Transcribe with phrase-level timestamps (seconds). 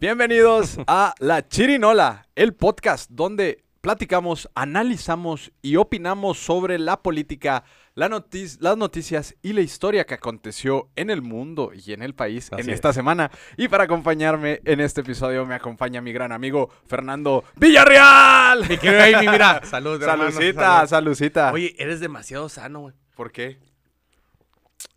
[0.00, 7.62] Bienvenidos a La Chirinola, el podcast donde platicamos, analizamos y opinamos sobre la política,
[7.94, 12.52] la las noticias y la historia que aconteció en el mundo y en el país
[12.52, 12.74] Así en es.
[12.74, 13.30] esta semana.
[13.56, 18.68] Y para acompañarme en este episodio me acompaña mi gran amigo Fernando Villarreal.
[18.68, 21.52] Mi querido Amy, mira, salud, hermano, Salucita, salucita.
[21.52, 22.94] Oye, eres demasiado sano, güey.
[23.14, 23.58] ¿por qué?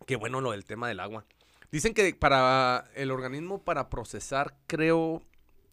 [0.06, 1.24] Qué bueno lo del tema del agua.
[1.70, 5.22] Dicen que para el organismo, para procesar, creo,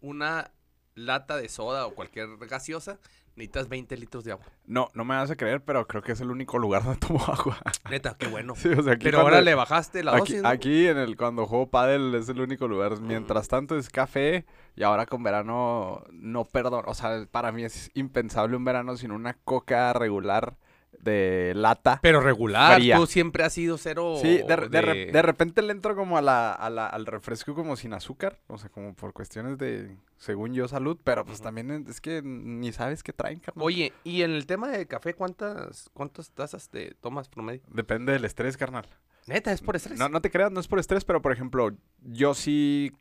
[0.00, 0.50] una
[0.94, 2.98] lata de soda o cualquier gaseosa,
[3.34, 4.46] necesitas 20 litros de agua.
[4.66, 7.22] No, no me vas a creer, pero creo que es el único lugar donde tomo
[7.26, 7.58] agua.
[7.90, 8.54] Neta, qué bueno.
[8.56, 10.48] Sí, o sea, aquí Pero ahora le bajaste la Aquí, dosis, ¿no?
[10.48, 13.00] aquí en el cuando juego pádel es el único lugar.
[13.00, 14.44] Mientras tanto es café
[14.74, 16.84] y ahora con verano no perdón.
[16.86, 20.56] O sea, para mí es impensable un verano sin una coca regular
[21.00, 21.98] de lata.
[22.02, 22.96] Pero regular, Fría.
[22.96, 25.94] tú siempre has sido cero Sí, de, re- de re- de- de repente le entro
[25.96, 28.38] como a la, a la- al refresco como sin azúcar.
[28.48, 30.98] O sea, como por cuestiones de, según yo, salud.
[31.04, 33.64] Pero pues también es que ni sabes qué traen, carnal.
[33.64, 37.62] Oye, y en el tema del café, ¿cuántas, cuántas tazas te tomas promedio?
[37.68, 38.86] Depende del estrés, carnal.
[39.26, 39.98] Neta, es por estrés.
[39.98, 41.70] No, no te creas, no es por estrés, pero por ejemplo,
[42.02, 42.92] yo sí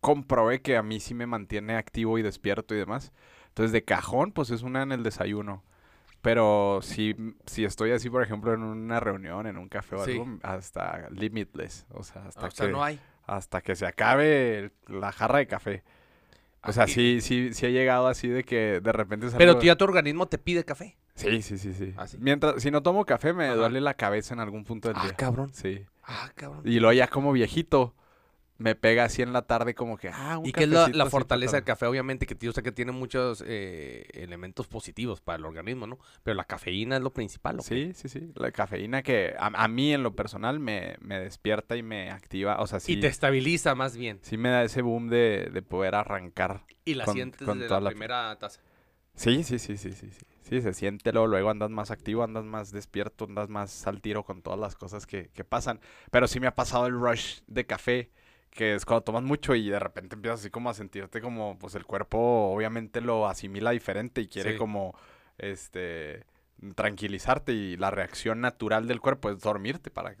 [0.00, 3.12] comprobé que a mí sí me mantiene activo y despierto y demás.
[3.48, 5.62] Entonces, de cajón, pues es una en el desayuno.
[6.24, 10.12] Pero si, si estoy así, por ejemplo, en una reunión, en un café o Sí.
[10.12, 11.86] algo, hasta limitless.
[11.90, 12.98] O sea, hasta, o sea, que, no hay.
[13.26, 15.84] hasta que se acabe la jarra de café.
[16.62, 19.36] O sea, Ah, sí, sí, sí he llegado así de que de repente salgo...
[19.38, 20.96] Pero tú ya tu organismo te pide café.
[21.14, 21.92] Sí, sí, sí, sí.
[21.98, 22.16] Ah, sí.
[22.18, 23.54] Mientras, si no tomo café, me Ajá.
[23.56, 25.12] duele la cabeza en algún punto del Ah, día.
[25.14, 25.50] cabrón.
[25.52, 25.84] Sí.
[26.02, 26.62] Ah, cabrón.
[26.64, 27.94] Y luego ya como viejito,
[28.58, 31.56] me pega así en la tarde como que, ah, un Y que es la, fortaleza
[31.56, 35.86] del café, obviamente, que yo sé que tiene muchos eh, elementos positivos para el organismo,
[35.86, 35.98] ¿no?
[36.22, 37.62] Pero la cafeína es lo principal, ¿o?
[37.62, 38.30] Sí, sí, sí.
[38.36, 42.60] La cafeína que a, a mí en lo personal me, me despierta y me activa.
[42.60, 44.20] O sea, sí, Y te estabiliza más bien.
[44.22, 46.62] sí me da ese boom de, de poder arrancar.
[46.84, 48.60] Y la Con- sientes con desde toda la la- primera taza.
[49.16, 50.26] Sí, sí, sí, sí, sí, sí.
[50.42, 54.24] Sí, se siente luego, luego andas más activo, andas más despierto, andas más al tiro
[54.24, 55.80] con todas las cosas que, que pasan.
[56.10, 58.10] Pero sí me ha pasado el rush de café,
[58.54, 61.74] que es cuando tomas mucho y de repente empiezas así como a sentirte como, pues
[61.74, 62.18] el cuerpo
[62.54, 64.56] obviamente lo asimila diferente y quiere Sí.
[64.58, 64.96] como,
[65.36, 66.24] este,
[66.74, 70.14] tranquilizarte y la reacción natural del cuerpo es dormirte para,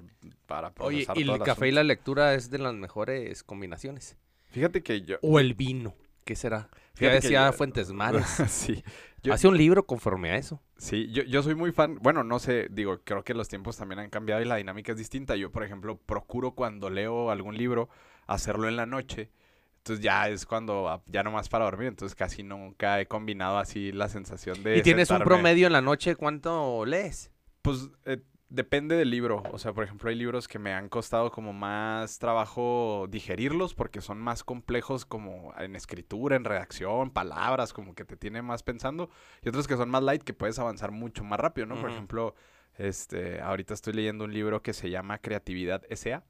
[0.46, 4.16] para Oye, y el café y la lectura es de las mejores combinaciones.
[4.50, 5.16] Fíjate que yo...
[5.22, 5.94] O el vino.
[6.24, 6.68] ¿Qué será?
[6.70, 8.26] Ya Fíjate que decía yo- Fuentes Mares.
[8.48, 8.82] sí.
[9.22, 10.60] Yo- Hace un libro conforme a eso.
[10.76, 13.98] Sí, yo, yo soy muy fan, bueno, no sé, digo, creo que los tiempos también
[14.00, 15.34] han cambiado y la dinámica es distinta.
[15.36, 17.88] Yo, por ejemplo, procuro cuando leo algún libro
[18.26, 19.30] hacerlo en la noche.
[19.78, 23.92] Entonces ya es cuando, ah, ya nomás para dormir, entonces casi nunca he combinado así
[23.92, 24.78] la sensación de...
[24.78, 26.16] ¿Y tienes un promedio en la noche?
[26.16, 27.30] ¿Cuánto lees?
[27.60, 29.42] Pues eh, depende del libro.
[29.52, 34.00] O sea, por ejemplo, hay libros que me han costado como más trabajo digerirlos porque
[34.00, 39.10] son más complejos como en escritura, en redacción, palabras, como que te tiene más pensando.
[39.42, 41.80] Y otros que son más light que puedes avanzar mucho más rápido, ¿no?
[41.80, 42.34] Por ejemplo,
[42.78, 46.24] este, ahorita estoy leyendo un libro que se llama Creatividad S.A.,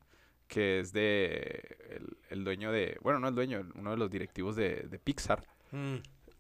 [0.49, 4.57] que es de el, el dueño de, bueno, no el dueño, uno de los directivos
[4.57, 5.45] de, de Pixar.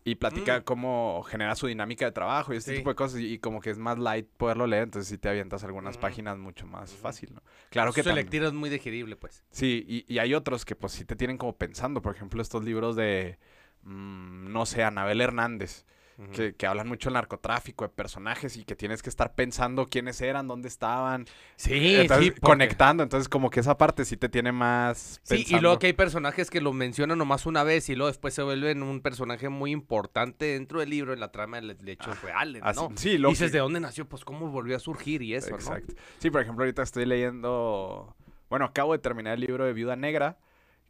[0.06, 0.64] Y platica Mm.
[0.64, 2.76] cómo genera su dinámica de trabajo y este Sí.
[2.78, 3.20] tipo de cosas.
[3.20, 6.02] Y, y como que es más light poderlo leer, entonces sí te avientas algunas Ujú.
[6.02, 7.42] páginas mucho más fácil, ¿no?
[7.70, 9.42] Claro que Su lectura es muy digerible, pues.
[9.50, 12.02] Sí, y, y hay otros que pues sí te tienen como pensando.
[12.02, 13.38] Por ejemplo, estos libros de,
[13.82, 15.86] mm, no sé, Anabel Hernández,
[16.32, 20.20] Que, que hablan mucho del narcotráfico, de personajes y que tienes que estar pensando quiénes
[20.20, 21.26] eran, dónde estaban.
[21.56, 23.02] Sí, entonces, sí, porque- conectando.
[23.02, 25.62] Entonces como que esa parte sí te tiene más Sí, y pensando.
[25.62, 28.84] luego que hay personajes que lo mencionan nomás una vez y luego después se vuelven
[28.84, 32.80] un personaje muy importante dentro del libro en la trama de de hechos reales, Así-
[32.80, 32.92] ¿no?
[32.96, 34.08] sí, lo dices, que- ¿de dónde nació?
[34.08, 35.56] Pues cómo volvió a surgir y eso, ¿no?
[35.56, 35.94] Exacto.
[36.18, 38.14] Sí, por ejemplo, ahorita estoy leyendo,
[38.48, 40.38] bueno, acabo de terminar el libro de Viuda Negra,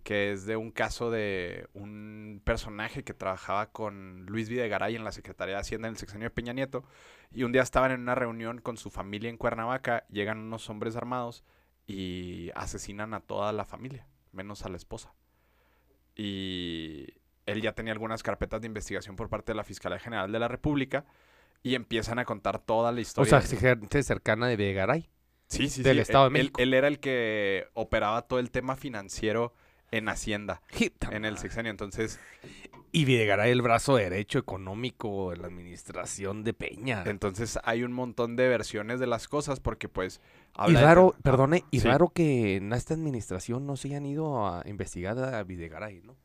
[0.04, 5.10] que es de un caso de un personaje que trabajaba con Luis Videgaray en la
[5.12, 6.84] Secretaría de Hacienda en el sexenio de Peña Nieto,
[7.32, 10.94] y un día estaban en una reunión con su familia en Cuernavaca, llegan unos hombres
[10.94, 11.43] armados
[11.87, 15.12] y asesinan a toda la familia, menos a la esposa.
[16.14, 17.06] Y
[17.46, 20.49] él ya tenía algunas carpetas de investigación por parte de la Fiscalía General de la
[20.49, 21.05] República
[21.62, 23.40] y empiezan a contar toda la O historia.
[23.40, 25.11] sea, gente cercana de Videgaray.
[25.49, 26.02] Sí, sí, del sí.
[26.02, 26.61] Estado de él- México.
[26.62, 29.52] Él, era el que operaba todo el tema financiero
[29.96, 30.61] en Hacienda,
[31.11, 31.70] en el sexenio.
[31.70, 32.19] Entonces,
[32.93, 37.02] Y Videgaray el brazo derecho económico de la administración de Peña.
[37.06, 40.20] entonces hay un montón de versiones de las cosas porque pues...
[40.69, 41.88] Y de raro, tem- perdone, y sí.
[41.88, 46.17] raro que en esta administración no se hayan ido a investigar a Videgaray, ¿no?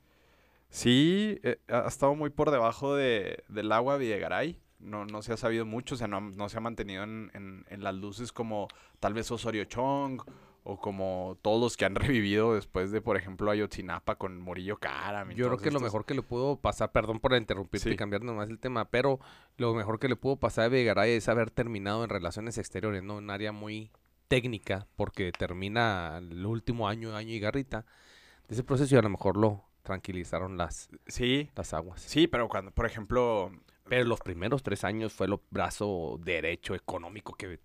[0.70, 4.60] Sí, eh, ha estado muy por debajo de, del agua Videgaray.
[4.80, 7.66] No, no se ha sabido mucho, o sea, no, no se ha mantenido en, en-
[7.70, 8.68] en las luces como
[9.00, 10.22] tal vez Osorio Chong
[10.70, 15.32] o como todos los que han revivido después de, por ejemplo, Ayotzinapa con Morillo Karam.
[15.32, 18.50] Yo creo que lo mejor que le pudo pasar, perdón por interrumpirte y cambiar nomás
[18.50, 19.20] el tema, pero
[19.58, 23.16] lo mejor que le pudo pasar a Vigaray es haber terminado en relaciones exteriores, ¿no?
[23.18, 23.92] Un área muy
[24.28, 27.86] técnica, porque termina el último año, año y garrita
[28.48, 32.02] de ese proceso y a lo mejor lo tranquilizaron las, Sí, las aguas.
[32.02, 33.52] sí, pero cuando, por ejemplo,
[33.88, 37.60] Pero los primeros tres años fue el brazo derecho económico que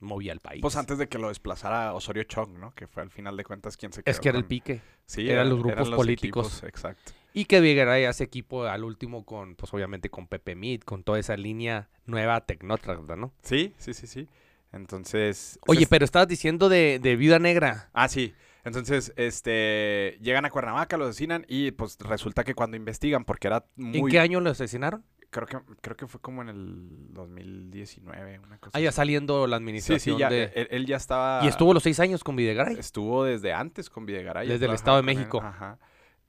[0.00, 0.62] movía el país.
[0.62, 2.74] pues antes de que lo desplazara Osorio Chong, ¿no?
[2.74, 4.80] Que fue al final de cuentas quien se es quedó que era el pique.
[5.06, 6.46] Sí, eran los eran grupos políticos.
[6.46, 7.12] equipos, exacto.
[7.34, 11.18] Y que Vigaray hace equipo al último con, pues obviamente con Pepe Mid, con toda
[11.18, 13.32] esa línea nueva tecnótrata, ¿no?
[13.42, 14.28] Sí, sí, sí, sí.
[14.72, 15.58] Entonces.
[15.66, 17.90] Oye, pero estabas diciendo de, de Viuda Negra.
[17.92, 18.34] Ah, sí.
[18.64, 23.64] Entonces, este, llegan a Cuernavaca, lo asesinan y pues resulta que cuando investigan, porque era
[23.76, 23.98] muy...
[23.98, 25.04] ¿En qué año lo asesinaron?
[25.30, 28.96] Creo que, creo que fue como en el 2019, una cosa Ah, ya así.
[28.96, 30.44] saliendo la Sí, administración sí, ya, de...
[30.54, 31.44] él, él ya estaba...
[31.44, 32.78] Y estuvo los seis años con Videgaray.
[32.78, 34.48] Estuvo desde antes con Videgaray.
[34.48, 35.40] Desde el Estado de él, México.
[35.42, 35.78] Ajá.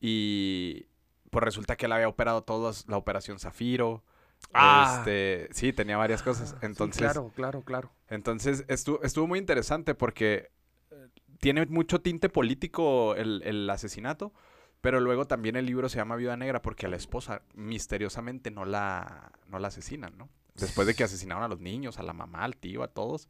[0.01, 0.88] Y
[1.30, 4.04] pues resulta que él había operado todos la operación Zafiro.
[4.54, 4.96] Ah.
[5.00, 6.50] Este, sí, tenía varias cosas.
[6.50, 7.92] Sí, Entonces, claro, claro, claro.
[8.10, 10.50] entonces estuvo, estuvo muy interesante porque
[10.92, 11.07] eh,
[11.40, 14.34] tiene mucho tinte político el, el asesinato,
[14.81, 18.66] pero luego también el libro se llama Viuda Negra porque a la esposa misteriosamente no
[18.66, 20.30] la, no la asesinan, ¿no?
[20.56, 23.30] Después de que asesinaron a los niños, a la mamá, al tío, a todos,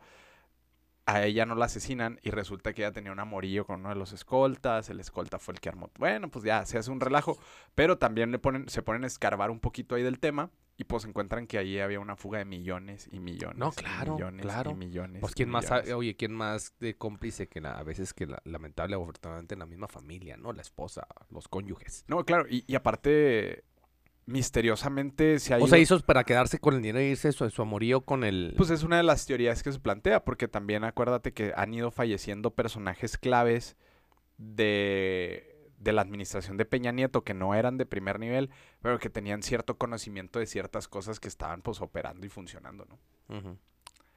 [1.05, 3.95] a ella no la asesinan y resulta que ella tenía un amorillo con uno de
[3.95, 5.91] los escoltas, el escolta fue el que armó.
[5.97, 7.37] Bueno, pues ya se hace un relajo,
[7.75, 10.51] pero también le ponen, se ponen a escarbar un poquito ahí del tema
[10.81, 13.57] y pues encuentran que ahí había una fuga de millones y millones.
[13.57, 14.71] No, y claro, millones claro.
[14.71, 15.19] Y millones.
[15.19, 15.91] Pues quién más, millones.
[15.91, 19.59] oye, quién más de cómplice que la- a veces que la, lamentable o afortunadamente en
[19.59, 20.53] la misma familia, ¿no?
[20.53, 22.05] La esposa, los cónyuges.
[22.07, 23.65] No, claro, y, y aparte,
[24.25, 25.67] misteriosamente se ha O ido...
[25.67, 28.53] sea, hizo para quedarse con el dinero y irse su, su amorío con el...
[28.55, 31.91] Pues es una de las teorías que se plantea, porque también acuérdate que han ido
[31.91, 33.75] falleciendo personajes claves
[34.37, 38.49] de, de la administración de Peña Nieto que no eran de primer nivel,
[38.81, 42.99] pero que tenían cierto conocimiento de ciertas cosas que estaban pues operando y funcionando, ¿no?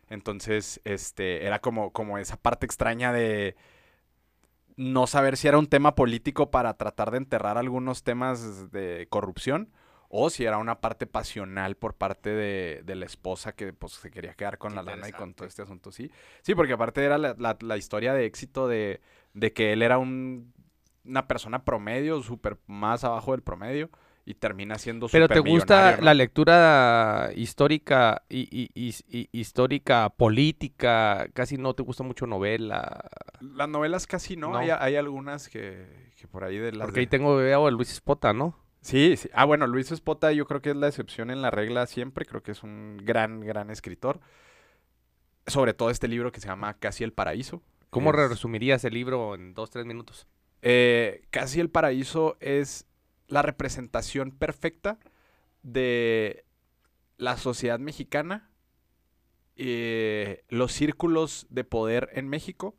[0.09, 3.57] Entonces, este, era como, como esa parte extraña de
[4.77, 9.71] no saber si era un tema político para tratar de enterrar algunos temas de corrupción
[10.09, 14.11] o si era una parte pasional por parte de, de la esposa que pues se
[14.11, 16.11] quería quedar con Qué la lana y con todo este asunto, sí.
[16.43, 19.01] Sí, porque aparte era la, la- la historia de éxito de,
[19.35, 20.53] de que él era un,
[21.05, 23.91] una persona promedio, súper más abajo del promedio
[24.25, 28.43] y termina siendo Pero te gusta la lectura histórica y,
[28.75, 33.09] y- y- histórica política, casi no te gusta mucho novela,
[33.41, 34.59] Las novelas casi no, No.
[34.59, 36.87] Hay, hay algunas que, que por ahí de las...
[36.87, 38.57] porque ahí de- tengo veo a Luis Espota, ¿no?
[38.81, 39.29] Sí, sí.
[39.33, 42.43] Ah, bueno, Luis Espota yo creo que es la excepción en la regla siempre, creo
[42.45, 44.21] que es un gran, gran escritor.
[45.47, 47.63] Sobre todo este libro que se llama Casi el Paraíso.
[47.91, 50.27] ¿Cómo Es- resumirías el libro en dos, tres minutos?
[50.63, 52.87] Eh, Casi el Paraíso es
[53.29, 54.99] la representación perfecta
[55.63, 56.45] de
[57.19, 58.49] la sociedad mexicana,
[59.57, 62.77] eh, los círculos de poder en México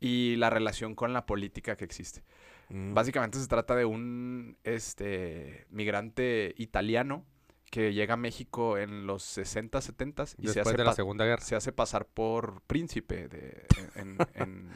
[0.00, 2.24] y la relación con la política que existe.
[2.68, 2.94] Mm.
[2.94, 7.24] Básicamente se trata de un este, migrante italiano
[7.70, 11.24] que llega a México en los 60, 70 y se hace, de la pa- Segunda
[11.24, 11.42] Guerra.
[11.42, 13.28] se hace pasar por príncipe.
[13.28, 13.66] De,
[13.96, 14.68] en- en- en-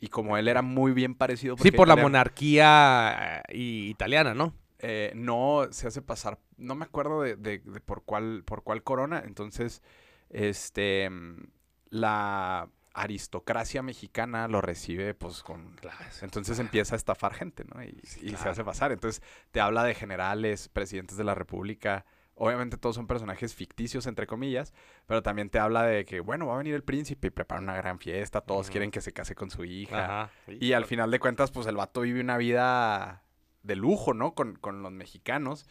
[0.00, 1.56] y como él era muy bien parecido...
[1.58, 4.54] Sí, por la monarquía eh, y- italiana, ¿no?
[4.78, 8.82] eh, no se hace pasar, no me acuerdo de, de- de por cuál por cuál
[8.82, 9.82] corona, entonces
[10.30, 11.44] este mm,
[11.90, 15.76] la aristocracia mexicana lo recibe pues con
[16.22, 17.82] entonces empieza a estafar gente, ¿no?
[17.82, 18.50] Y, Sí, y se claro.
[18.52, 18.92] hace pasar.
[18.92, 22.04] Entonces te habla de generales, presidentes de la República.
[22.38, 24.74] Obviamente todos son personajes ficticios, entre comillas,
[25.06, 27.74] pero también te habla de que, bueno, va a venir el príncipe y prepara una
[27.76, 30.04] gran fiesta, todos quieren que se case con su hija.
[30.04, 30.30] Ajá.
[30.60, 33.22] Y al final de cuentas, pues el vato vive una vida
[33.62, 34.34] de lujo, ¿no?
[34.34, 35.66] Con, con los mexicanos.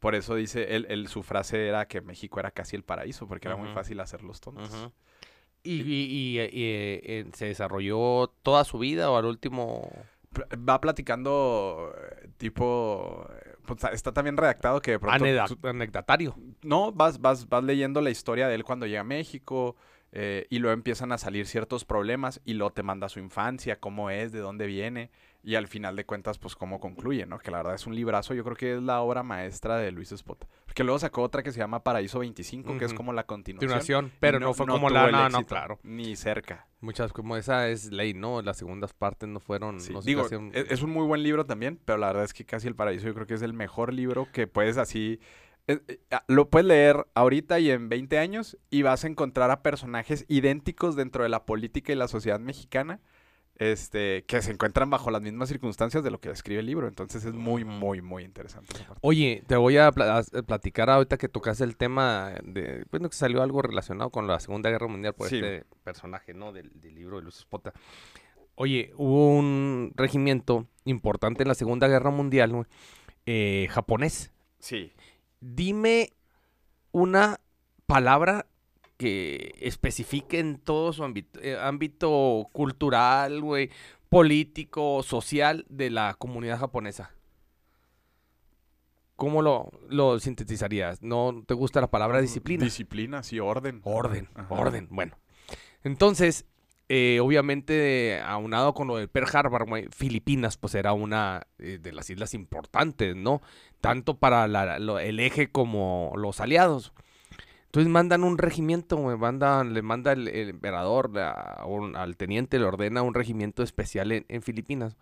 [0.00, 3.46] Por eso dice, él, él- su frase era que México era casi el paraíso, porque
[3.48, 4.70] era muy fácil hacerlos tontos.
[4.74, 4.92] Ujú.
[5.62, 9.90] ¿Y, y- y, eh, y, eh, eh, se desarrolló toda su vida o al último?
[10.68, 15.24] Va platicando, eh, tipo, eh, pues, está también redactado que de pronto...
[15.24, 16.34] Aneda- anecdatario.
[16.62, 19.76] No, vas, vas, vas leyendo la historia de él cuando llega a México
[20.10, 24.10] eh, y luego empiezan a salir ciertos problemas y luego te manda su infancia, cómo
[24.10, 25.10] es, de dónde viene
[25.48, 27.38] y al final de cuentas pues cómo concluye, ¿no?
[27.38, 30.12] Que la verdad es un librazo, yo creo que es la obra maestra de Luis
[30.12, 30.46] Spot.
[30.66, 33.70] Porque luego sacó otra que se llama Paraíso 25, que es como la continuación.
[33.70, 35.10] Continuación, pero no, fue como la...
[35.10, 35.78] No, no, claro.
[35.82, 36.66] Ni cerca.
[36.82, 38.42] Muchas, como esa es ley, ¿no?
[38.42, 39.80] Las segundas partes no fueron...
[39.80, 42.44] Sí, no Digo, hacían- es, un muy buen libro también, pero la verdad es que
[42.44, 45.18] Casi el Paraíso yo creo que es el mejor libro que puedes así...
[45.66, 49.62] eh, ah, lo puedes leer ahorita y en 20 años y vas a encontrar a
[49.62, 53.00] personajes idénticos dentro de la política y la sociedad mexicana
[53.58, 56.86] este, que se encuentran bajo las mismas circunstancias de lo que describe el libro.
[56.88, 58.74] Entonces es muy, muy, muy interesante.
[59.00, 63.16] Oye, te voy a, pla- a platicar ahorita que tocaste el tema de, bueno, que
[63.16, 65.36] salió algo relacionado con la Segunda Guerra Mundial por Sí.
[65.36, 66.52] este personaje, ¿no?
[66.52, 67.72] Del, del libro de Espota.
[68.54, 72.66] Oye, hubo un regimiento importante en la Segunda Guerra Mundial,
[73.26, 74.32] eh, japonés.
[74.58, 74.92] Sí.
[75.40, 76.10] Dime
[76.90, 77.38] una
[77.86, 78.46] palabra
[78.98, 83.70] que especifique en todo su ámbito, eh, ámbito cultural, güey,
[84.10, 87.12] político, social de la comunidad japonesa.
[89.16, 91.02] ¿Cómo lo, lo sintetizarías?
[91.02, 92.64] ¿No te gusta la palabra disciplina?
[92.64, 93.80] Disciplina, sí, orden.
[93.84, 94.54] Orden, Ajá.
[94.54, 94.86] orden.
[94.90, 95.16] Bueno,
[95.82, 96.46] entonces,
[96.88, 101.92] eh, obviamente, aunado con lo del Pearl Harbor, güey, Filipinas, pues era una eh, de
[101.92, 103.42] las islas importantes, ¿no?
[103.80, 106.92] Tanto para la- lo- el eje como los aliados.
[107.68, 112.58] Entonces mandan un regimiento, güey, mandan, le manda el, el emperador a un- al teniente,
[112.58, 114.96] le ordena un regimiento especial en, en Filipinas.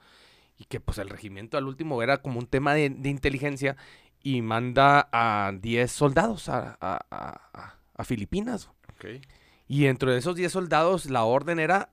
[0.59, 3.77] Y que pues el regimiento al último era como un tema de, de inteligencia
[4.23, 8.69] y manda a 10 soldados a, a- a- a- Filipinas.
[8.95, 9.23] Ok.
[9.69, 11.91] Y dentro de esos 10 soldados, la orden era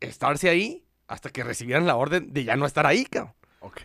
[0.00, 3.34] estarse ahí hasta que recibieran la orden de ya no estar ahí, cabrón.
[3.60, 3.80] Ok.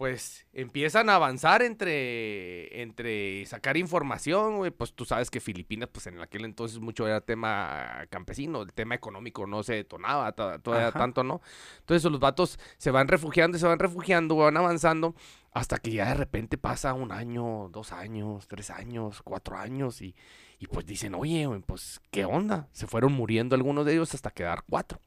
[0.00, 4.70] Pues empiezan a avanzar entre, entre sacar información, güey.
[4.70, 8.94] Pues tú sabes que Filipinas, pues en aquel entonces mucho era tema campesino, el tema
[8.94, 10.98] económico no se detonaba to- todavía Ajá.
[10.98, 11.42] tanto, ¿no?
[11.80, 15.14] Entonces los vatos se van refugiando y se van refugiando, van avanzando,
[15.52, 20.14] hasta que ya de repente pasa un año, dos años, tres años, cuatro años, y,
[20.58, 22.68] y pues dicen, oye, güey, pues, ¿qué onda?
[22.72, 24.98] Se fueron muriendo algunos de ellos hasta quedar cuatro.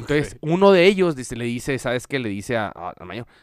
[0.00, 2.18] Entonces, uno de ellos dice, le dice, ¿sabes qué?
[2.18, 2.94] Le dice a, a-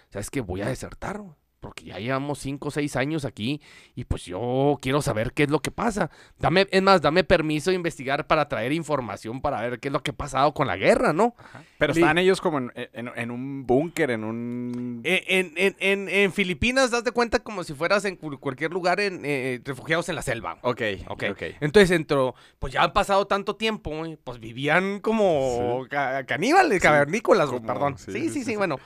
[0.10, 0.41] ¿sabes qué?
[0.41, 1.33] Voy a desertar, güey,
[1.63, 3.62] porque ya llevamos cinco o seis años aquí
[3.96, 6.12] y pues yo quiero saber qué es lo que pasa.
[6.38, 10.03] Dame, es más, dame permiso de investigar para traer información para ver qué es lo
[10.03, 11.36] que ha pasado con la guerra, ¿no?
[11.77, 15.01] Pero estaban ellos como en, en- en un búnker, en un...
[15.05, 18.72] Eh, En, en, en, en Filipinas, das de cuenta como si fueras en cu- cualquier
[18.72, 20.58] lugar en, eh, refugiados en la selva.
[20.63, 21.24] Ok, Ok.
[21.32, 21.43] ok.
[21.62, 26.88] Entonces entró, pues ya han pasado tanto tiempo, güey, pues vivían como ca- caníbales, Sí,
[26.88, 27.98] cavernícolas, perdón.
[27.98, 28.55] sí, sí, sí.
[28.58, 28.77] bueno.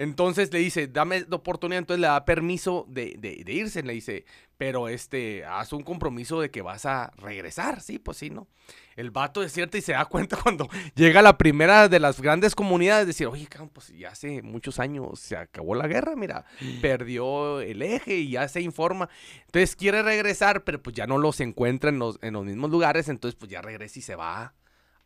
[0.00, 3.92] Entonces le dice, dame la oportunidad, entonces le da permiso de, de, de irse, le
[3.92, 4.24] dice,
[4.56, 8.48] pero este, haz un compromiso de que vas a regresar, sí, pues sí, ¿no?
[8.96, 13.08] El vato desierta y se da cuenta cuando llega la primera de las grandes comunidades,
[13.08, 16.46] decir, oye, pues ya hace muchos años se acabó la guerra, mira,
[16.80, 19.10] perdió el eje y ya se informa.
[19.44, 23.10] Entonces quiere regresar, pero pues ya no los encuentra en los, en los mismos lugares,
[23.10, 24.54] entonces pues ya regresa y se va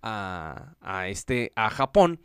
[0.03, 2.21] a, a este, a Japón.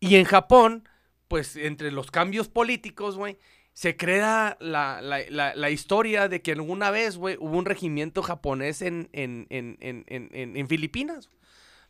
[0.00, 0.88] Y en Japón,
[1.32, 3.38] pues entre los cambios políticos, güey,
[3.72, 8.22] se crea la, la- la- la historia de que alguna vez, güey, hubo un regimiento
[8.22, 11.30] japonés en, en, en, en, en, en- en Filipinas.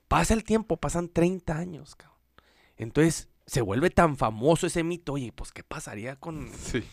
[0.07, 2.21] Pasa el tiempo, pasan 30 años, cabrón.
[2.77, 6.85] Entonces se vuelve tan famoso ese mito, oye, pues ¿qué pasaría con, Sí.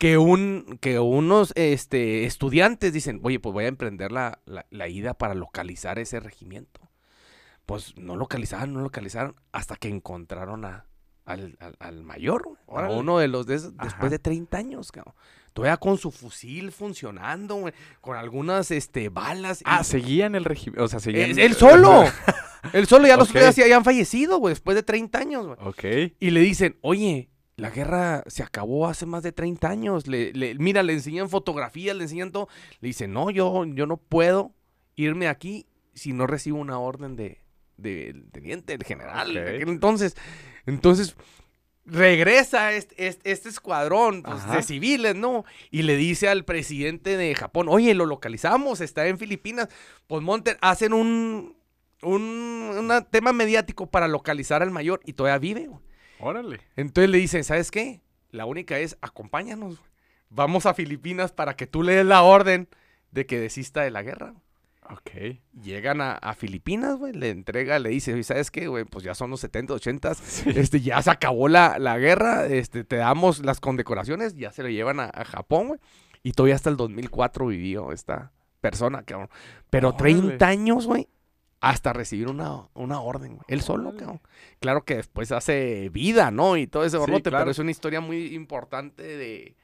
[0.00, 4.88] que, un, que unos este, estudiantes dicen, oye, pues voy a emprender la, la- la
[4.88, 6.80] ida para localizar ese regimiento.
[7.64, 10.86] Pues no localizaron, no localizaron, hasta que encontraron a,
[11.26, 15.14] al, al- al mayor, a uno de los de esos, después de 30 años, cabrón.
[15.52, 19.62] Todavía con su fusil funcionando, güey, con algunas este, balas.
[19.64, 21.30] Ah, seguían el régimen, o sea, seguían...
[21.30, 22.04] él, él solo,
[22.74, 23.36] él solo, ya los Ok.
[23.36, 25.58] otros ya habían fallecido, güey, después de 30 años, güey.
[25.62, 26.12] ok.
[26.20, 30.06] Y le dicen, oye, la guerra se acabó hace más de 30 años.
[30.06, 32.48] Le, le- mira, le enseñan fotografías, le enseñan todo.
[32.80, 34.52] Le dicen, no, yo, yo no puedo
[34.94, 37.40] irme aquí si no recibo una orden de,
[37.76, 39.34] del teniente, del general.
[39.34, 40.16] de aquel entonces,
[40.66, 41.16] entonces
[41.86, 45.44] regresa este, este, este escuadrón pues, de civiles, ¿no?
[45.70, 49.68] Y le dice al presidente de Japón, oye, lo localizamos, está en Filipinas.
[50.06, 51.56] Pues monten, hacen un,
[52.02, 52.22] un
[52.78, 55.80] una tema mediático para localizar al mayor y todavía vive, güey.
[56.18, 56.60] Órale.
[56.76, 58.00] Entonces le dicen, ¿sabes qué?
[58.30, 59.78] La única es, acompáñanos.
[59.78, 59.90] güey.
[60.28, 62.68] Vamos a Filipinas para que tú le des la orden
[63.12, 64.34] de que desista de la guerra.
[64.90, 65.38] Ok.
[65.62, 68.84] Llegan a, a Filipinas, güey, le entrega, le dice, "Oye, ¿sabes qué, güey?
[68.84, 70.50] Pues ya son los 70, 80, Sí.
[70.54, 74.68] este, ya se acabó la, la guerra, este, te damos las condecoraciones, ya se lo
[74.68, 75.80] llevan a, a Japón, güey.
[76.22, 79.28] Y todavía hasta el 2004 vivió esta persona, cabrón.
[79.70, 80.14] Pero Órale.
[80.16, 81.08] 30 años, güey,
[81.60, 83.44] hasta recibir una, una orden, güey.
[83.48, 84.20] Él solo, cabrón.
[84.60, 86.56] Claro que después hace vida, ¿no?
[86.56, 87.42] Y todo ese Sí, borrote, claro.
[87.44, 89.56] pero es una historia muy importante de...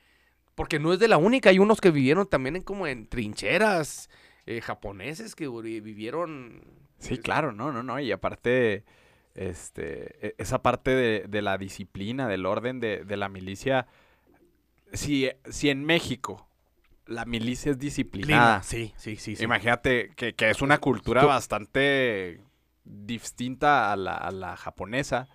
[0.55, 4.11] Porque no es de la única, hay unos que vivieron también en como en trincheras
[4.47, 6.63] eh, japoneses que vivieron...
[6.99, 7.99] Sí, claro, no, no, no.
[7.99, 8.85] Y aparte,
[9.35, 13.87] este, e- esa parte de, de la disciplina, del orden de, de la milicia,
[14.93, 16.49] si, si en México
[17.07, 19.37] la milicia es disciplinada, Sí, sí, sí.
[19.37, 19.43] sí.
[19.45, 22.41] imagínate que, que es una cultura bastante
[22.85, 25.29] distinta a la, a la japonesa.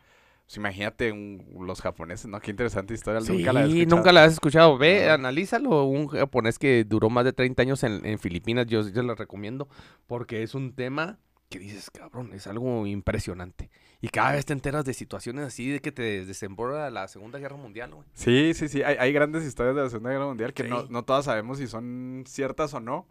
[0.48, 2.40] Pues imagínate un- los japoneses, ¿no?
[2.40, 3.20] Qué interesante historia.
[3.22, 3.96] Sí, nunca la he escuchado.
[3.98, 4.78] nunca la has escuchado.
[4.78, 5.14] Ve, No.
[5.14, 5.84] analízalo.
[5.84, 9.68] Un japonés que duró más de 30 años en, en Filipinas, yo, yo lo recomiendo
[10.08, 13.70] porque es un tema que dices, cabrón, es algo impresionante.
[14.02, 17.56] Y cada vez te enteras de situaciones así de que te desemborda la Segunda Guerra
[17.58, 18.08] Mundial, güey.
[18.14, 18.84] Sí, sí, sí.
[18.84, 21.68] Hay, hay grandes historias de la Segunda Guerra Mundial que no, no todas sabemos si
[21.68, 23.08] son ciertas o no.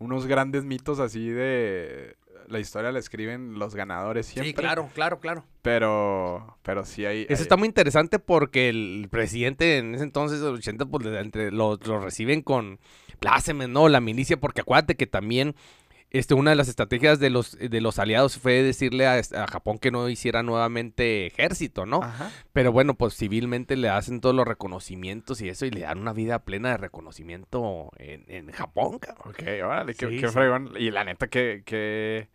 [0.00, 2.16] Unos grandes mitos así de...
[2.48, 4.48] La historia la escriben los ganadores siempre.
[4.48, 5.44] Sí, claro, claro, claro.
[5.62, 7.22] Pero, pero sí hay...
[7.28, 11.06] Eso hay- está muy interesante porque el presidente en ese entonces, el 80, pues
[11.52, 12.80] lo, lo reciben con
[13.20, 13.88] plácemes, ¿no?
[13.88, 15.54] La milicia, porque acuérdate que también
[16.10, 19.78] este, una de las estrategias de los, de los aliados fue decirle a, a Japón
[19.78, 22.02] que no hiciera nuevamente ejército, ¿no?
[22.02, 22.30] Ajá.
[22.52, 26.12] Pero bueno, pues civilmente le hacen todos los reconocimientos y eso y le dan una
[26.12, 29.30] vida plena de reconocimiento en, en Japón, cabrón.
[29.34, 30.32] Ok, órale, qué, Sí, qué sí.
[30.34, 30.72] fregón.
[30.78, 32.28] Y la neta que, que,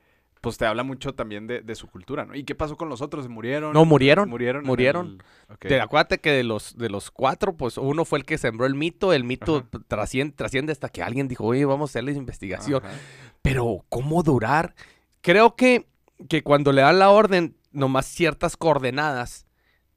[0.45, 2.35] pues te habla mucho también de, de su cultura, ¿no?
[2.35, 3.25] ¿Y qué pasó con los otros?
[3.25, 3.73] ¿Se murieron?
[3.73, 4.29] No, murieron.
[4.29, 4.63] Murieron.
[4.63, 5.17] murieron.
[5.49, 5.59] el- ok.
[5.67, 8.75] Te acuérdate que de los, de los cuatro, pues uno fue el que sembró el
[8.75, 12.85] mito, el mito trasciende, trasciende hasta que alguien dijo, oye, vamos a hacer la investigación.
[12.85, 12.95] Ajá.
[13.41, 14.75] Pero, ¿cómo durar?
[15.21, 15.87] Creo que,
[16.29, 19.44] que cuando le dan la orden, nomás ciertas coordenadas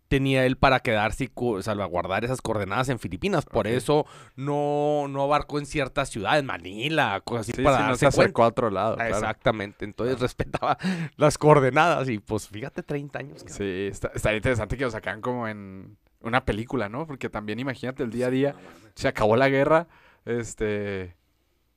[0.09, 3.45] tenía él para quedarse y salvaguardar esas coordenadas en Filipinas.
[3.45, 7.89] Por eso no, no abarcó en ciertas ciudades, Manila, cosas así, Sí, para sí, no
[7.89, 8.45] darse se acercó cuenta.
[8.45, 9.15] a otro lado, claro.
[9.15, 9.85] Exactamente.
[9.85, 10.79] Entonces respetaba
[11.17, 13.39] las coordenadas y pues fíjate, 30 años.
[13.45, 13.57] cabrón.
[13.57, 17.07] Sí, está, estaría interesante que lo sacaran como en una película, ¿no?
[17.07, 18.55] Porque también imagínate el día a día,
[18.95, 19.87] se acabó la guerra,
[20.25, 21.17] este...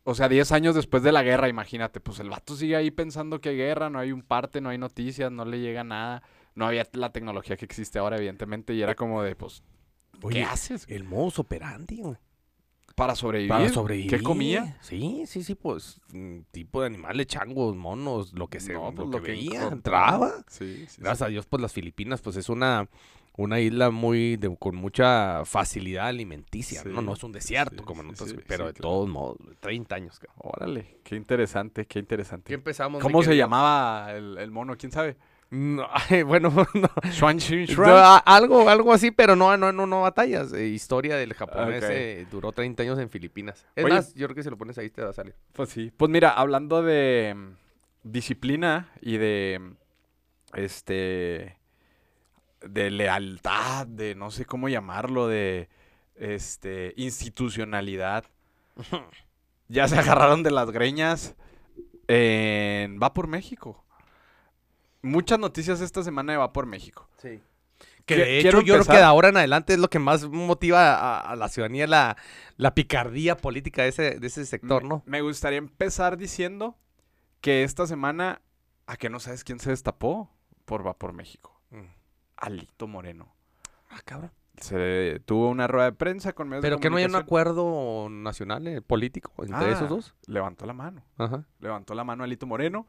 [0.04, 3.40] O sea, 10 años después de la guerra, imagínate, pues el vato sigue ahí pensando
[3.40, 6.24] que hay guerra, no hay un parte, no hay noticias, no le llega nada,
[6.55, 9.63] no había la tecnología que existe ahora, evidentemente, y era como de, pues,
[10.29, 10.86] ¿qué haces?
[10.89, 12.17] El modus operandi, güey.
[12.96, 13.50] Para sobrevivir.
[13.50, 14.10] Para sobrevivir.
[14.10, 14.77] ¿Qué comía?
[14.81, 18.98] Sí, sí, sí, pues mm, tipo de animales, changos, monos, lo que se No, pues,
[18.98, 20.43] lo, lo que que veía, entraba.
[20.50, 21.01] Sí, sí, sí.
[21.01, 22.89] Gracias a Dios, pues las Filipinas, pues es una,
[23.38, 27.00] una isla muy de- con mucha facilidad alimenticia, ¿no?
[27.00, 28.89] Sí, No es un desierto, sí, como en sí, otras- sí, pero sí, de claro.
[28.89, 30.19] todos modos, 30 años.
[30.19, 30.36] cabrón.
[30.39, 32.49] Órale, qué interesante, qué interesante.
[32.49, 33.02] ¿Qué empezamos?
[33.02, 34.76] ¿Cómo se llamaba el, el mono?
[34.78, 35.15] ¿Quién sabe?
[35.52, 35.86] No,
[36.26, 36.90] bueno, no,
[38.26, 40.54] algo, algo así, pero no, no, no, no batallas.
[40.54, 43.68] Eh, historia del japonés eh, duró 30 años en Filipinas.
[43.76, 43.94] Es Oye.
[43.94, 45.36] más, yo creo que si lo pones ahí te va a salir.
[45.52, 45.92] Pues sí.
[45.96, 51.58] Pues mira, hablando de mm, disciplina y de mm, este
[52.66, 55.68] de lealtad, de no sé cómo llamarlo, de
[56.16, 58.24] este institucionalidad.
[59.68, 61.36] ya se agarraron de las greñas
[62.08, 63.84] en Va por México.
[65.02, 67.10] Muchas noticias esta semana de Va por México.
[67.18, 67.42] Sí.
[68.06, 70.28] Que de hecho quiero yo creo que de ahora en adelante es lo que más
[70.28, 72.18] motiva a, a la ciudadanía, la,
[72.58, 75.04] la picardía política de ese, de ese sector, Me- ¿no?
[75.06, 76.76] Me gustaría empezar diciendo
[77.42, 78.42] que esta semana,
[78.88, 80.30] ¿a que no sabes quién se destapó
[80.66, 81.62] por Va por México?
[81.70, 81.86] Mm.
[82.38, 83.34] Alito Moreno.
[83.90, 84.32] Ah, cabrón.
[84.60, 88.10] Se tuvo una rueda de prensa con medios de Pero que no haya un acuerdo
[88.10, 90.16] nacional eh, político entre Ah, esos dos.
[90.28, 91.04] Levantó la mano.
[91.18, 91.46] Ajá.
[91.60, 92.88] Levantó la mano Alito Moreno.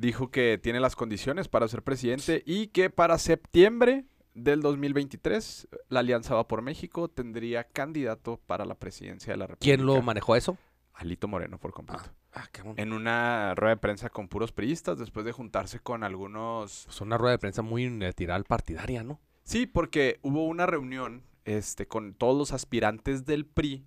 [0.00, 6.00] Dijo que tiene las condiciones para ser presidente y que para septiembre del 2023 la
[6.00, 9.62] Alianza Va por México tendría candidato para la presidencia de la República.
[9.62, 10.56] ¿Quién lo manejó eso?
[10.94, 12.04] Alito Moreno por completo.
[12.32, 12.76] Ah, cabrón.
[12.78, 17.18] En una rueda de prensa con puros priistas después de juntarse con algunos Pues una
[17.18, 19.20] rueda de prensa muy unilateral partidaria, ¿no?
[19.42, 23.84] Sí, porque hubo una reunión este, con todos los aspirantes del PRI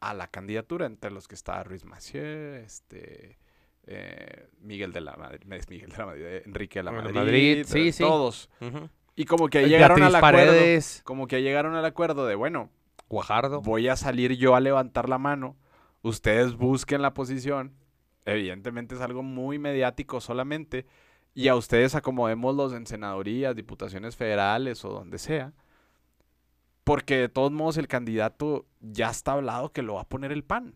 [0.00, 3.38] a la candidatura, entre los que estaba Ruiz Massieu, este,
[3.86, 7.64] eh, Miguel de la Madrid, Miguel de la Madrid, eh, Enrique de la Madrid, Madrid,
[7.66, 8.02] sí, eh, sí.
[8.02, 8.50] todos.
[9.16, 12.70] Y como que Beatriz llegaron al acuerdo, Paredes, como que llegaron al acuerdo de, bueno,
[13.08, 13.60] Guajardo.
[13.60, 15.56] voy a salir yo a levantar la mano,
[16.02, 17.74] ustedes busquen la posición,
[18.24, 20.86] evidentemente es algo muy mediático solamente,
[21.34, 25.52] y a ustedes acomodémoslos en senadurías, diputaciones federales o donde sea,
[26.84, 30.44] porque de todos modos el candidato ya está hablado que lo va a poner el
[30.44, 30.74] PAN.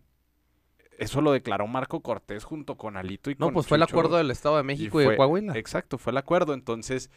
[0.98, 4.16] Eso lo declaró Marco Cortés junto con Alito y No, con pues fue el acuerdo
[4.18, 5.56] del Estado de México y, fue- de Coahuila.
[5.56, 6.52] Exacto, fue el acuerdo.
[6.54, 7.10] Entonces,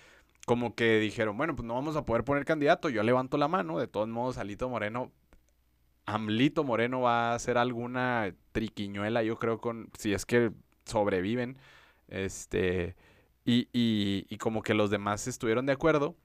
[0.46, 2.89] como que dijeron, bueno, pues no vamos a poder poner candidato.
[2.89, 3.80] Yo levanto la mano.
[3.80, 5.12] De todos modos, Alito Moreno,
[6.06, 10.52] Amlito Moreno va a hacer alguna triquiñuela, yo creo, con si es que
[10.86, 11.58] sobreviven.
[12.08, 12.96] Este,
[13.46, 16.15] y, y, y como que los demás estuvieron de acuerdo.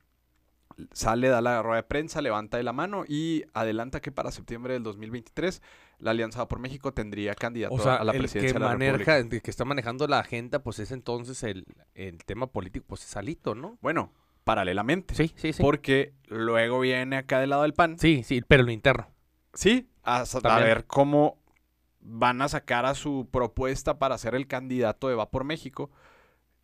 [0.93, 4.75] Sale, da la rueda de prensa, levanta de la mano y adelanta que para septiembre
[4.75, 5.63] del 2023
[6.01, 8.61] la Alianza Va por México tendría candidato O sea, a la el presidencia que de
[8.61, 9.17] la maneja, República.
[9.37, 13.17] el que está manejando la agenda, pues es entonces el, el tema político, pues es
[13.17, 13.79] Alito, ¿no?
[13.81, 14.13] Bueno,
[14.45, 15.15] paralelamente.
[15.15, 15.63] Sí, sí, sí.
[15.63, 17.99] Porque luego viene acá del lado del PAN.
[17.99, 19.09] Sí, sí, pero lo interno.
[19.55, 21.39] Sí, a, sa- a ver cómo
[22.01, 25.91] van a sacar a su propuesta para ser el candidato de Va por México.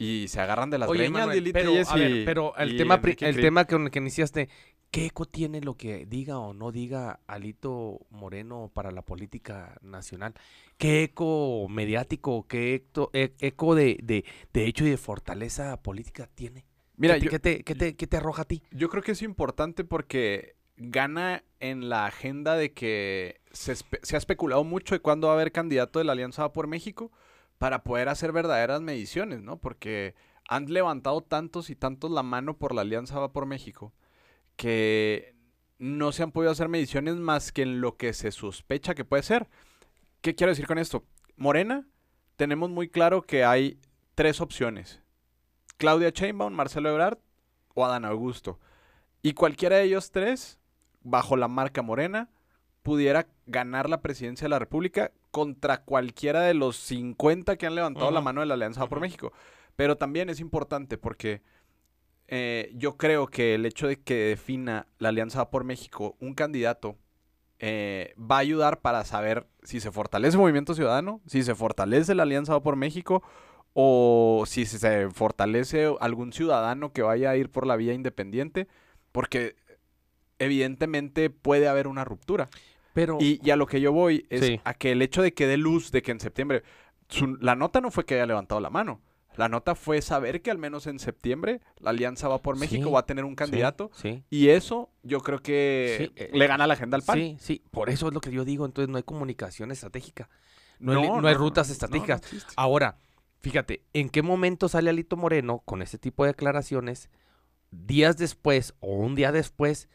[0.02, 2.56] Y se agarran de las Oye, greñas, Manuel, Lili pero, Telles a ver, y- pero
[2.56, 4.48] el y tema, el tema con el que iniciaste,
[4.90, 10.34] ¿qué eco tiene lo que diga o no diga Alito Moreno para la política nacional?
[10.78, 16.28] ¿Qué eco mediático, qué eco, e- eco de, de, de hecho y de fortaleza política
[16.34, 16.64] tiene?
[16.96, 18.62] Mira, ¿Qué, yo, qué te, qué te- qué te arroja a ti?
[18.70, 24.18] yo creo que es importante porque gana en la agenda de que se, se ha
[24.18, 27.12] especulado mucho de cuándo va a haber candidato de la Alianza por México
[27.62, 29.56] para poder hacer verdaderas mediciones, ¿no?
[29.56, 30.16] Porque
[30.48, 33.92] han levantado tantos y tantos la mano por la Alianza Va por México
[34.56, 35.36] que
[35.78, 39.22] no se han podido hacer mediciones más que en lo que se sospecha que puede
[39.22, 39.46] ser.
[40.22, 41.04] ¿Qué quiero decir con esto?
[41.36, 41.86] Morena,
[42.34, 43.78] tenemos muy claro que hay
[44.16, 45.00] tres opciones.
[45.76, 47.18] Claudia Sheinbaum, Marcelo Ebrard
[47.74, 48.58] o Adán Augusto.
[49.22, 50.58] Y cualquiera de ellos tres,
[51.04, 52.28] bajo la marca Morena,
[52.82, 58.10] pudiera ganar la presidencia de la República contra cualquiera de los 50 que han levantado
[58.12, 59.00] la mano de la Alianza por.
[59.00, 59.32] México.
[59.74, 61.42] Pero también es importante porque
[62.28, 66.96] eh, yo creo que el hecho de que defina la Alianza por México un candidato
[67.58, 72.24] eh, va a ayudar para saber si se fortalece Movimiento Ciudadano, si se fortalece la
[72.24, 73.22] Alianza por México
[73.72, 78.68] o si se fortalece algún ciudadano que vaya a ir por la vía independiente,
[79.12, 79.56] porque
[80.38, 82.50] evidentemente puede haber una ruptura.
[82.92, 84.60] Pero, Y, y a lo que yo voy es Sí.
[84.64, 86.62] a que el hecho de que dé luz de que en septiembre,
[87.08, 89.00] su- la nota no fue que haya levantado la mano.
[89.36, 92.90] La nota fue saber que al menos en septiembre la Alianza va por México, Sí,
[92.92, 93.90] va a tener un candidato.
[93.94, 97.16] Sí, Y eso yo creo que eh, le gana la agenda al PAN.
[97.16, 100.28] sí, sí, por eso es lo que yo digo, entonces no hay comunicación estratégica,
[100.78, 102.20] no, hay, No, no hay rutas estratégicas.
[102.56, 102.98] Ahora,
[103.40, 107.08] fíjate, ¿en qué momento sale Alito Moreno con este tipo de declaraciones
[107.70, 109.88] días después o un día después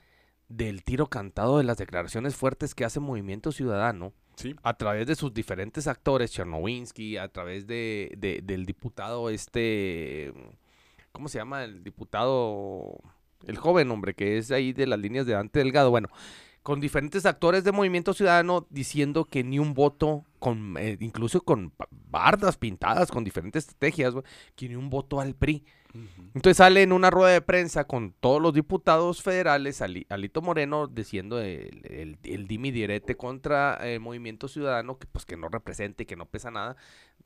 [0.50, 4.56] del tiro cantado de las declaraciones fuertes que hace Movimiento Ciudadano Sí.
[4.64, 10.32] a través de sus diferentes actores, Chernowinsky, a través de, de- del diputado este,
[11.12, 11.64] ¿cómo se llama?
[11.64, 13.00] El diputado,
[13.46, 16.08] el joven hombre que es ahí de las líneas de Dante Delgado, bueno,
[16.68, 21.72] con diferentes actores de Movimiento Ciudadano diciendo que ni un voto, con, eh, incluso con
[22.10, 25.64] bardas pintadas, con diferentes estrategias, güey, que ni un voto al PRI.
[26.36, 30.88] Entonces sale en una rueda de prensa con todos los diputados federales, Ali- Alito Moreno
[30.88, 36.06] diciendo el, el, el dimi direte contra eh, Movimiento Ciudadano, que pues que no represente,
[36.06, 36.76] que no pesa nada,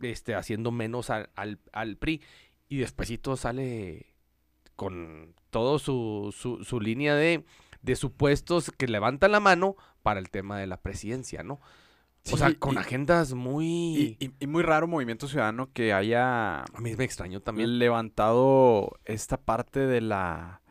[0.02, 2.22] este, haciendo menos al, al, al PRI.
[2.70, 4.14] Y despuesito sale
[4.76, 7.44] con todo su, su, su línea de,
[7.82, 11.60] de supuestos que levantan la mano para el tema de la presidencia, ¿no?
[12.32, 13.66] o sea, con y- agendas muy...
[14.20, 17.80] Y, y- y muy raro Movimiento Ciudadano que haya a mí me extrañó también.
[17.80, 20.62] levantado esta parte de la,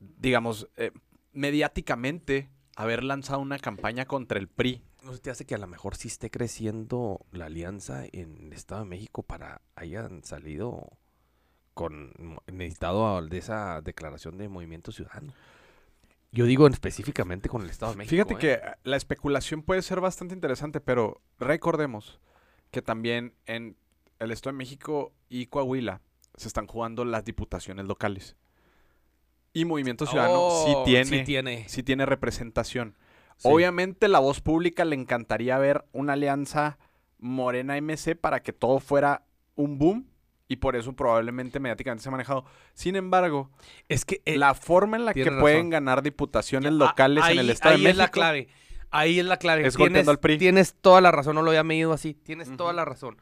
[0.00, 0.92] digamos, eh,
[1.32, 4.82] mediáticamente haber lanzado una campaña contra el PRI.
[5.02, 8.52] ¿No se te hace que a lo mejor sí esté creciendo la alianza en el
[8.54, 10.88] Estado de México para hayan salido
[11.74, 12.12] con
[12.46, 15.34] necesitado de esa declaración de movimiento ciudadano?
[16.34, 18.10] Yo digo específicamente con el Estado de México.
[18.10, 18.38] Fíjate ¿eh?
[18.38, 22.18] que la especulación puede ser bastante interesante, pero recordemos
[22.72, 23.76] que también en
[24.18, 26.00] el Estado de México y Coahuila
[26.36, 28.36] se están jugando las diputaciones locales.
[29.52, 31.68] Y Movimiento Ciudadano sí Oh, tiene, sí tiene.
[31.68, 32.96] sí tiene representación.
[33.36, 33.48] Sí.
[33.48, 36.78] Obviamente la voz pública le encantaría ver una alianza
[37.18, 39.22] Morena MC para que todo fuera
[39.54, 40.08] un boom
[40.48, 42.44] y por eso probablemente mediáticamente se ha manejado.
[42.74, 43.50] Sin embargo,
[43.88, 47.50] Es que eh, la forma en la que pueden ganar diputaciones Ah, locales en el
[47.50, 48.48] Estado ahí de es la México clave.
[48.90, 49.66] Ahí es la clave.
[49.66, 50.38] Es tienes, al PRI.
[50.38, 52.14] tienes toda la razón, no lo había medido así.
[52.14, 53.16] Tienes toda la razón.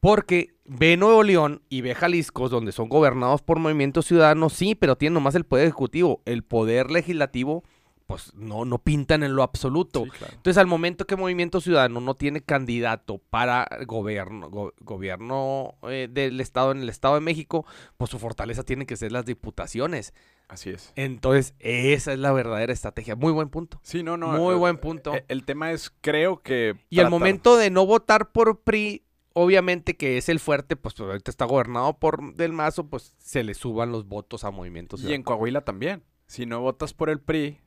[0.00, 4.96] Porque ve Nuevo León y ve Jalisco, donde son gobernados por Movimiento Ciudadano, sí, pero
[4.96, 6.22] tienen nomás el poder ejecutivo.
[6.26, 7.64] El poder legislativo,
[8.06, 10.04] pues no, no pintan en lo absoluto.
[10.04, 10.34] Sí, claro.
[10.36, 16.40] Entonces, al momento que Movimiento Ciudadano no tiene candidato para gobierno, go- gobierno eh, del
[16.40, 17.66] Estado en el Estado de México,
[17.96, 20.14] pues su fortaleza tiene que ser las diputaciones.
[20.48, 20.92] Así es.
[20.94, 23.16] Entonces, esa es la verdadera estrategia.
[23.16, 23.80] Muy buen punto.
[23.82, 24.28] Sí, no, no.
[24.28, 25.12] Muy eh, buen punto.
[25.14, 26.76] eh, El tema es, creo que.
[26.88, 31.30] Y al momento de no votar por PRI, obviamente que es el fuerte, pues ahorita
[31.30, 35.02] está gobernado por Del Mazo, pues se le suban los votos a Movimiento Y en
[35.02, 35.24] Ciudadano.
[35.24, 36.04] Coahuila también.
[36.28, 37.58] Si no votas por el PRI.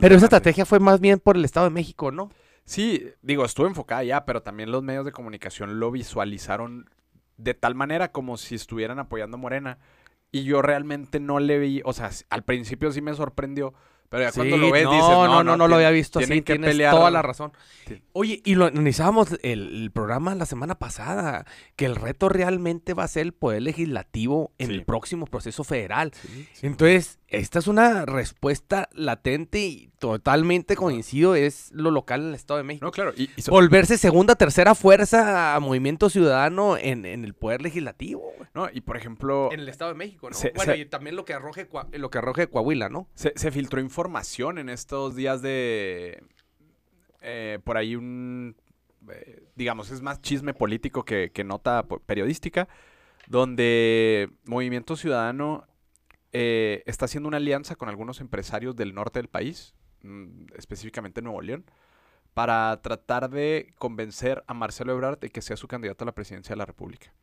[0.00, 2.30] Pero esa estrategia fue más bien por el Estado de México, ¿no?
[2.64, 6.88] Sí, digo, estuvo enfocada ya, pero también los medios de comunicación lo visualizaron
[7.36, 9.78] de tal manera como si estuvieran apoyando a Morena.
[10.32, 13.72] Y yo realmente no le vi, o sea, al principio sí me sorprendió,
[14.08, 16.54] pero ya cuando lo ves no, dices, no, no, no, lo había visto así, que
[16.54, 16.92] tienes pelear".
[16.94, 17.52] toda la razón.
[17.86, 18.02] Sí.
[18.12, 21.44] Oye, y lo analizábamos el, el programa la semana pasada,
[21.76, 24.74] que el reto realmente va a ser el poder legislativo en Sí.
[24.74, 26.12] el próximo proceso federal.
[26.62, 32.58] Entonces, esta es una respuesta latente y totalmente coincido, es lo local en el Estado
[32.58, 32.84] de México.
[32.86, 33.12] No, claro.
[33.16, 38.32] Y, y so- Volverse segunda, tercera fuerza a Movimiento Ciudadano en, en el Poder Legislativo.
[38.54, 40.36] no, y por ejemplo, En el Estado de México, ¿no?
[40.36, 43.08] Se- bueno, se- y también lo que arroje, lo que arroje Coahuila, ¿no?
[43.14, 46.22] se, se filtró información en estos días de.
[47.20, 48.56] eh, por ahí un.
[49.10, 52.68] eh, digamos, es más chisme político que, que nota periodística.
[53.26, 55.66] Donde Movimiento Ciudadano
[56.34, 61.40] eh, está haciendo una alianza con algunos empresarios del norte del país, mm, específicamente Nuevo
[61.40, 61.64] León,
[62.34, 66.52] para tratar de convencer a Marcelo Ebrard de que sea su candidato a la presidencia
[66.54, 67.14] de la República.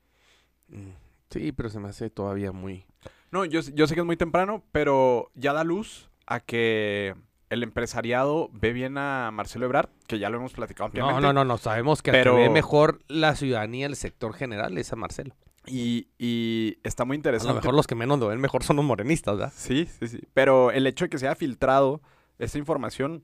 [0.70, 0.92] Mm,
[1.30, 2.86] Sí, pero se me hace todavía muy...
[3.32, 7.16] No, yo, yo sé que es muy temprano, pero ya da luz a que
[7.50, 11.22] el empresariado ve bien a Marcelo Ebrard, que ya lo hemos platicado ampliamente.
[11.22, 14.78] No, no, no, no, sabemos que Pero- que ve mejor la ciudadanía, el sector general,
[14.78, 15.34] es a Marcelo.
[15.68, 17.54] Y, y está muy A interesante.
[17.54, 19.54] lo mejor los que menos lo ven mejor son los morenistas, ¿verdad?
[19.56, 20.20] Sí, sí, sí.
[20.34, 22.02] Pero el hecho de que se haya filtrado
[22.40, 23.22] esta información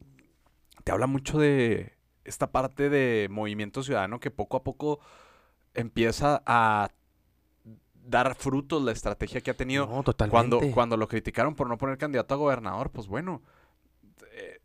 [0.84, 5.00] te habla mucho de esta parte de movimiento ciudadano que poco a poco
[5.74, 6.90] empieza a
[7.94, 9.88] dar frutos la estrategia que ha tenido.
[9.88, 10.32] No, totalmente.
[10.32, 13.42] Cuando, cuando lo criticaron por no poner candidato a gobernador, pues bueno,
[14.34, 14.60] eh,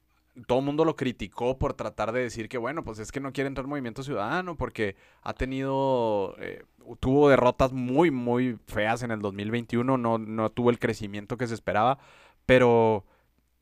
[0.46, 3.32] todo el mundo lo criticó por tratar de decir que, bueno, pues es que no
[3.32, 6.64] quiere entrar Movimiento Ciudadano porque ha tenido, eh,
[7.01, 11.55] tuvo derrotas muy, muy feas en el 2021, no, no tuvo el crecimiento que se
[11.55, 11.99] esperaba,
[12.47, 13.05] pero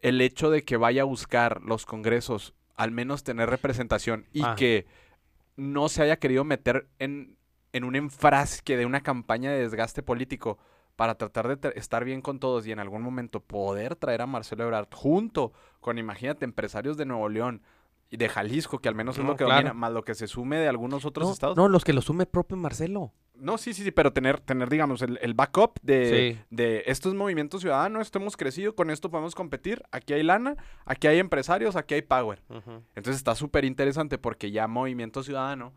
[0.01, 4.55] el hecho de que vaya a buscar los congresos, al menos tener representación y Ah.
[4.57, 4.87] que
[5.57, 7.37] no se haya querido meter en,
[7.73, 10.59] en un enfrasque de una campaña de desgaste político
[10.97, 14.65] para tratar de estar bien con todos y en algún momento poder traer a Marcelo
[14.65, 17.63] Ebrard junto con, imagínate, empresarios de Nuevo León
[18.17, 19.61] de Jalisco, que al menos es No, lo que claro.
[19.63, 21.57] domina, más lo que se sume de algunos otros no, estados.
[21.57, 23.13] no, los que lo sume propio Marcelo.
[23.37, 26.45] No, sí, sí, sí, pero tener, tener digamos, el, el backup de, Sí.
[26.51, 30.57] de esto es movimiento ciudadano, esto hemos crecido, con esto podemos competir, aquí hay lana,
[30.85, 32.43] aquí hay empresarios, aquí hay power.
[32.95, 35.73] Entonces está súper interesante porque ya Movimiento Ciudadano,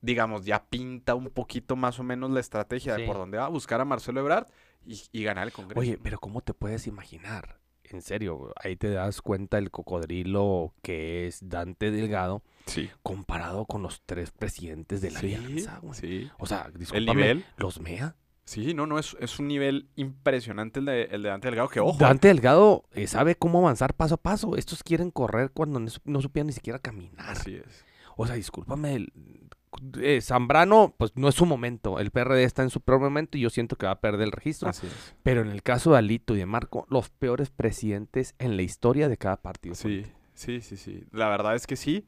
[0.00, 3.48] digamos, ya pinta un poquito más o menos la estrategia de por dónde va a
[3.48, 4.46] buscar a Marcelo Ebrard
[4.84, 5.80] y, y ganar el Congreso.
[5.80, 7.58] Oye, pero ¿cómo te puedes imaginar?
[7.90, 12.90] En serio, ahí te das cuenta el cocodrilo que es Dante Delgado sí.
[13.02, 15.94] comparado con los tres presidentes de la Sí, alianza, güey.
[15.94, 16.30] sí.
[16.38, 17.44] O sea, El discúlpame, nivel.
[17.56, 18.16] los mea.
[18.44, 21.80] Sí, no, no, es, es un nivel impresionante el de, el de Dante Delgado, que
[21.80, 21.98] ojo.
[21.98, 24.56] Dante Delgado eh, sabe cómo avanzar paso a paso.
[24.56, 27.28] Estos quieren correr cuando no, no ni siquiera caminar.
[27.28, 27.84] Así es.
[28.16, 29.12] O sea, discúlpame, el-
[30.00, 31.98] eh, Zambrano, pues no es su momento.
[31.98, 34.32] El PRD está en su propio momento y yo siento que va a perder el
[34.32, 34.68] registro.
[34.68, 35.14] Así es.
[35.22, 39.08] Pero en el caso de Alito y de Marco, los peores presidentes en la historia
[39.08, 39.74] de cada partido.
[39.74, 40.18] Sí, político.
[40.34, 41.04] sí, sí, sí.
[41.12, 42.06] La verdad es que sí.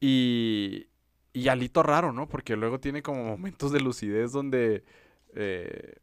[0.00, 0.88] Y,
[1.32, 2.28] y Alito raro, ¿no?
[2.28, 4.84] Porque luego tiene como momentos de lucidez donde
[5.34, 5.94] eh,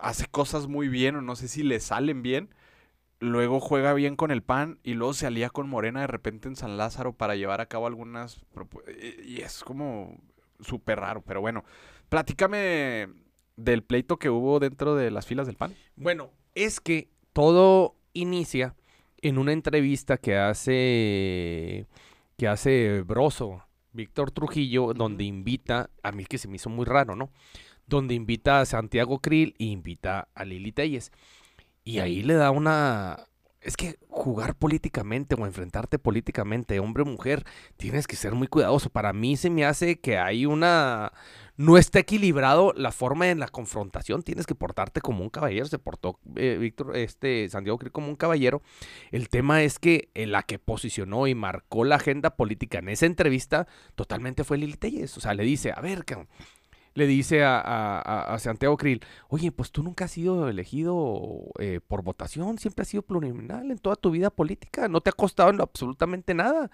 [0.00, 2.54] hace cosas muy bien o no sé si le salen bien.
[3.20, 6.54] Luego juega bien con el PAN y luego se alía con Morena de repente en
[6.56, 8.40] San Lázaro para llevar a cabo algunas...
[8.54, 10.16] propu- Y y es como
[10.60, 11.64] súper raro, pero bueno.
[12.08, 13.08] Platícame
[13.56, 15.74] del pleito que hubo dentro de las filas del PAN.
[15.96, 18.74] Bueno, es que todo inicia
[19.20, 21.86] en una entrevista que hace
[22.36, 27.16] que hace Broso, Víctor Trujillo, donde invita, a mí que se me hizo muy raro,
[27.16, 27.30] ¿no?
[27.86, 31.10] Donde invita a Santiago Krill e invita a Lili Telles.
[31.88, 33.16] Y ahí le da una...
[33.62, 37.44] Es que jugar políticamente o enfrentarte políticamente, hombre o mujer,
[37.78, 38.90] tienes que ser muy cuidadoso.
[38.90, 41.12] Para mí se me hace que hay una...
[41.56, 44.22] No está equilibrado la forma en la confrontación.
[44.22, 45.64] Tienes que portarte como un caballero.
[45.64, 48.60] Se portó eh, Víctor, este, Santiago Krill como un caballero.
[49.10, 53.06] El tema es que eh, la que posicionó y marcó la agenda política en esa
[53.06, 55.16] entrevista totalmente fue Lili Telles.
[55.16, 56.04] O sea, le dice, a ver,
[56.98, 61.80] le dice a, a- a- Santiago Krill, oye, pues tú nunca has sido elegido eh,
[61.86, 65.62] por votación, siempre has sido plurinominal en toda tu vida política, no te ha costado
[65.62, 66.70] absolutamente nada.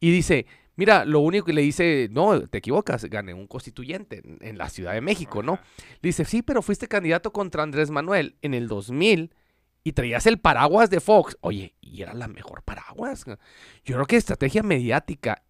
[0.00, 0.46] Y dice,
[0.76, 4.68] mira, lo único que le dice, no, te equivocas, gané un constituyente en, en la
[4.70, 5.58] Ciudad de México, ¿no?
[6.00, 9.34] Le dice, sí, pero fuiste candidato contra Andrés Manuel en el 2000
[9.84, 11.36] y traías el paraguas de Fox.
[11.42, 13.24] Oye, y era la mejor paraguas.
[13.84, 15.42] Yo creo que estrategia mediática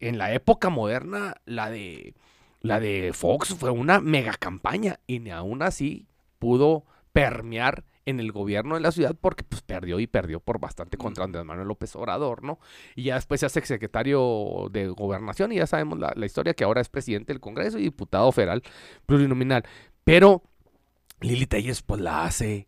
[0.00, 2.14] en la época moderna, la de,
[2.60, 6.06] la de Fox fue una mega campaña y ni aún así
[6.38, 10.96] pudo permear en el gobierno de la ciudad porque pues perdió y perdió por bastante
[10.96, 12.58] contra Andrés Manuel López Obrador, ¿no?
[12.96, 16.64] Y ya después se hace secretario de gobernación y ya sabemos la, la historia que
[16.64, 18.62] ahora es presidente del Congreso y diputado federal
[19.04, 19.64] plurinominal.
[20.04, 20.42] Pero
[21.20, 22.67] Lili Telles pues la hace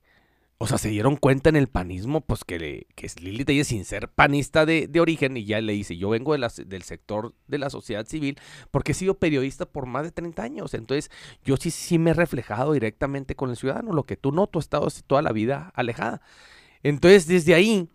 [0.62, 3.86] o sea, se dieron cuenta en el panismo, pues que, le- que Lili Telles, sin
[3.86, 8.06] ser panista de, origen, y ya le dice, yo vengo del sector de la sociedad
[8.06, 8.38] civil,
[8.70, 10.74] porque he sido periodista por más de 30 años.
[10.74, 11.10] Entonces,
[11.44, 14.58] yo sí, sí me he reflejado directamente con el ciudadano, lo que tú no, tú
[14.58, 16.20] has estado toda la vida alejada.
[16.82, 17.88] Entonces, desde ahí,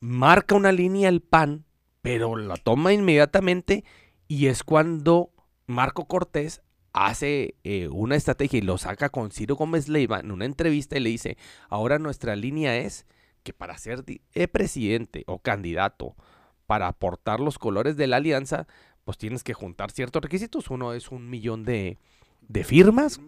[0.00, 1.64] marca una línea el PAN,
[2.00, 3.84] pero la toma inmediatamente,
[4.28, 5.32] y es cuando
[5.66, 6.62] Marco Cortés
[6.96, 11.00] hace eh, una estrategia y lo saca con Ciro Gómez Leiva en una entrevista y
[11.00, 11.36] le dice,
[11.68, 13.04] ahora nuestra línea es
[13.42, 16.16] que para ser eh, presidente o candidato,
[16.66, 18.66] para aportar los colores de la alianza,
[19.04, 20.70] pues tienes que juntar ciertos requisitos.
[20.70, 21.98] Uno es un millón de,
[22.48, 23.20] de firmas,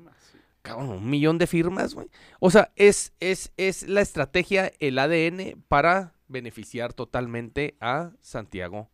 [0.62, 2.08] cabrón, un millón de firmas, güey.
[2.40, 8.88] O sea, es, es, es la estrategia, el ADN para beneficiar totalmente a Santiago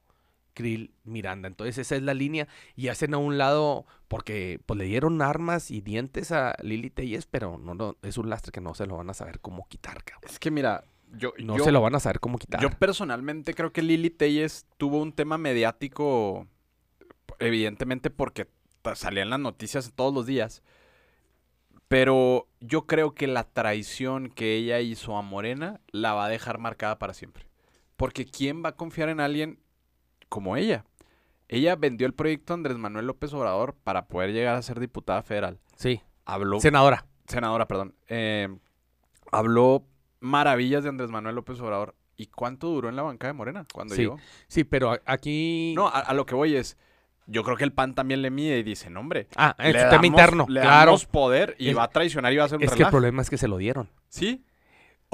[0.55, 1.49] Krill Miranda.
[1.49, 5.71] Entonces esa es la línea y hacen a un lado, porque pues le dieron armas
[5.71, 8.97] y dientes a Lili Telles, pero no, no, es un lastre que no se lo
[8.97, 10.31] van a saber cómo quitar, cabrón.
[10.31, 10.85] Es que mira,
[11.17, 12.61] yo, No yo- se lo van a saber cómo quitar.
[12.61, 16.47] Yo personalmente creo que Lili Telles tuvo un tema mediático,
[17.38, 18.49] evidentemente porque
[18.95, 20.62] salían las noticias todos los días.
[21.88, 26.59] Pero yo creo que la traición que ella hizo a Morena la va a dejar
[26.59, 27.47] marcada para siempre.
[27.97, 29.59] Porque ¿quién va a confiar en alguien
[30.35, 30.85] como ella?
[31.49, 35.61] Ella vendió el proyecto Andrés Manuel López Obrador para poder llegar a ser diputada federal.
[35.77, 37.07] sí, Habló, senadora.
[37.29, 37.94] senadora, perdón.
[38.09, 38.49] eh,
[39.31, 39.87] habló
[40.20, 41.94] maravillas de Andrés Manuel López Obrador.
[42.16, 44.03] ¿Y cuánto duró en la banca de Morena cuando Sí.
[44.03, 44.18] llegó?
[44.49, 45.73] Sí, pero a- aquí...
[45.77, 46.77] No, a, a lo que voy es,
[47.27, 49.83] yo creo que el PAN también le mide y dice, no, hombre, ah, es le
[49.85, 50.87] un tema damos- interno, le claro.
[50.92, 52.88] damos poder y Es- va a traicionar y va a hacer un Es que el
[52.90, 53.90] problema es que se lo dieron.
[54.09, 54.44] Sí,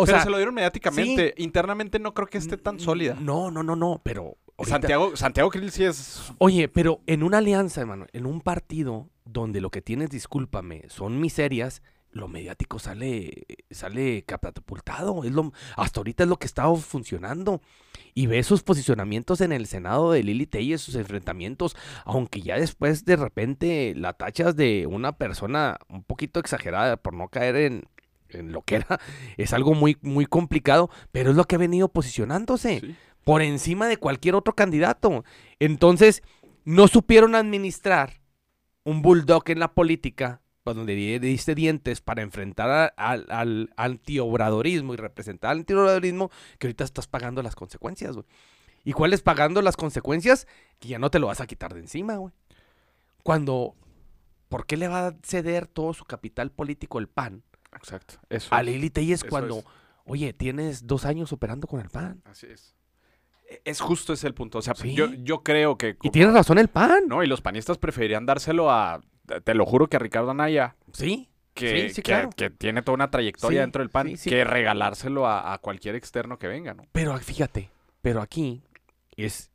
[0.01, 1.35] O pero sea, se lo dieron mediáticamente.
[1.39, 3.17] Internamente no creo que esté tan sólida.
[3.21, 4.37] No, no, no, no, pero...
[4.57, 6.33] ahorita- Santiago, Santiago Krill sí es...
[6.39, 11.21] Oye, pero en una alianza, hermano, en un partido donde lo que tienes, discúlpame, son
[11.21, 11.83] miserias,
[12.13, 15.23] lo mediático sale, sale catapultado.
[15.23, 17.61] Es lo, hasta ahorita es lo que está funcionando.
[18.15, 23.05] Y ve sus posicionamientos en el Senado de Lili Telles, sus enfrentamientos, aunque ya después
[23.05, 27.85] de repente la tachas de una persona un poquito exagerada por no caer en,
[28.33, 28.87] en lo que era,
[29.37, 32.97] es algo muy, muy complicado, pero es lo que ha venido posicionándose Sí.
[33.25, 35.25] por encima de cualquier otro candidato.
[35.59, 36.23] Entonces,
[36.65, 38.21] no supieron administrar
[38.85, 44.95] un bulldog en la política, pues, donde di- diste dientes para enfrentar a- al antiobradorismo
[44.95, 48.27] y representar al antiobradorismo, que ahorita estás pagando las consecuencias, güey.
[48.85, 50.47] ¿Y cuáles pagando las consecuencias?
[50.79, 52.33] Que ya no te lo vas a quitar de encima, güey.
[53.23, 53.75] Cuando,
[54.49, 57.43] ¿por qué le va a ceder todo su capital político el PAN
[57.77, 58.15] Exacto.
[58.29, 58.67] Eso a es.
[58.67, 59.65] Lili Telles cuando, es.
[60.05, 62.23] oye, tienes dos años operando con el PAN?
[62.25, 62.75] Así es.
[63.49, 64.59] E- Es justo ese el punto.
[64.59, 64.95] O sea, Sí.
[64.95, 65.91] yo, yo creo que...
[65.91, 67.05] Y como- tiene razón el PAN.
[67.09, 69.01] No, y los panistas preferirían dárselo a...
[69.45, 72.31] Te lo juro que a Ricardo Anaya, Sí, que, Sí, sí, que- claro.
[72.37, 76.39] que tiene toda una trayectoria Sí, dentro del PAN, que regalárselo a, a cualquier externo
[76.39, 76.85] que venga, ¿no?
[76.93, 77.71] Pero fíjate,
[78.03, 78.63] pero aquí
[79.17, 79.51] es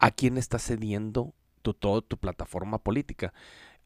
[0.00, 3.32] a quién está cediendo tu, toda tu plataforma política.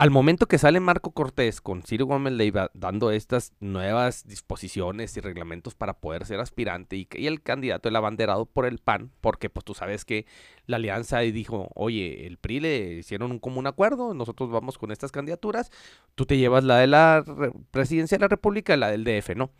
[0.01, 5.21] Al momento que sale Marco Cortés con Ciro Gómez Leiva dando estas nuevas disposiciones y
[5.21, 9.51] reglamentos para poder ser aspirante y, que- el candidato, el abanderado por el PAN, porque
[9.51, 10.25] pues tú sabes que
[10.67, 15.11] la alianza dijo, oye, el PRI le hicieron un común acuerdo, nosotros vamos con estas
[15.11, 15.73] candidaturas,
[16.15, 19.35] tú te llevas la de la re- presidencia de la República y la del DF,
[19.35, 19.51] ¿no?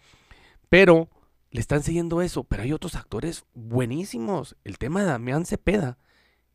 [0.69, 1.09] Pero
[1.51, 4.55] le están siguiendo eso, pero hay otros actores buenísimos.
[4.63, 5.99] El tema de Damián Cepeda,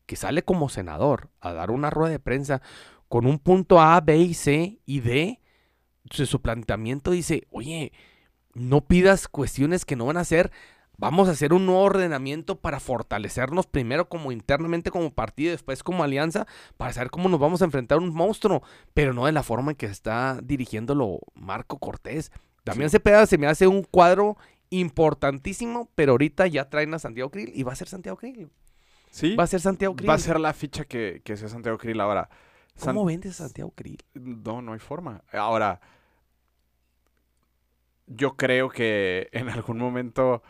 [0.06, 2.62] que sale como senador a dar una rueda de prensa
[3.14, 5.40] con un punto A, B y C y D.
[6.10, 7.92] Su, planteamiento dice, oye,
[8.54, 10.50] no pidas cuestiones que no van a ser.
[10.98, 15.84] Vamos a hacer un nuevo ordenamiento para fortalecernos primero como internamente como partido y después
[15.84, 19.32] como alianza para saber cómo nos vamos a enfrentar a un monstruo, pero no de
[19.32, 22.32] la forma en que está dirigiéndolo Marco Cortés.
[22.64, 22.94] Damián Sí.
[22.94, 24.36] Cepeda se me hace un cuadro
[24.70, 28.50] importantísimo, pero ahorita ya traen a Santiago Krill y va a ser Santiago Krill.
[29.12, 29.36] Sí.
[29.36, 30.10] Va a ser Santiago Krill.
[30.10, 32.28] Va a ser la ficha que, que sea Santiago Krill ahora.
[32.74, 33.98] San- ¿Cómo vendes a Santiago Krill?
[34.14, 35.22] No, no hay forma.
[35.32, 35.80] Ahora,
[38.06, 40.42] yo creo que en algún momento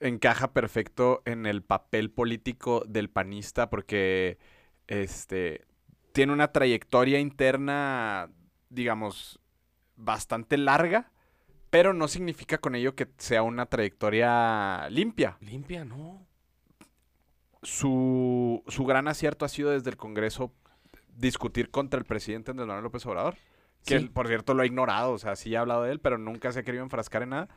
[0.00, 4.38] encaja perfecto en el papel político del panista porque
[4.86, 5.64] este
[6.12, 8.30] tiene una trayectoria interna,
[8.68, 9.40] digamos,
[9.96, 11.10] bastante larga,
[11.70, 15.36] pero no significa con ello que sea una trayectoria limpia.
[15.40, 16.26] Limpia, no.
[17.62, 20.52] Su, su gran acierto ha sido desde el Congreso
[21.16, 23.36] discutir contra el presidente Andrés Manuel López Obrador.
[23.84, 24.08] Que, Sí.
[24.08, 25.12] por cierto, lo ha ignorado.
[25.12, 27.48] O sea, sí ha hablado de él, pero nunca se ha querido enfrascar en nada.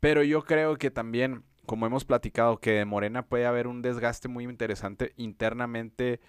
[0.00, 4.28] Pero yo creo que también, como hemos platicado, que de Morena puede haber un desgaste
[4.28, 6.20] muy interesante internamente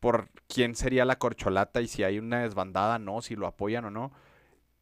[0.00, 3.90] por quién sería la corcholata y si hay una desbandada, no, si lo apoyan o
[3.90, 4.12] no.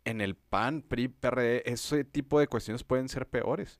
[0.04, 3.76] en el PAN, PRI, PRD, ese tipo de cuestiones pueden ser peores.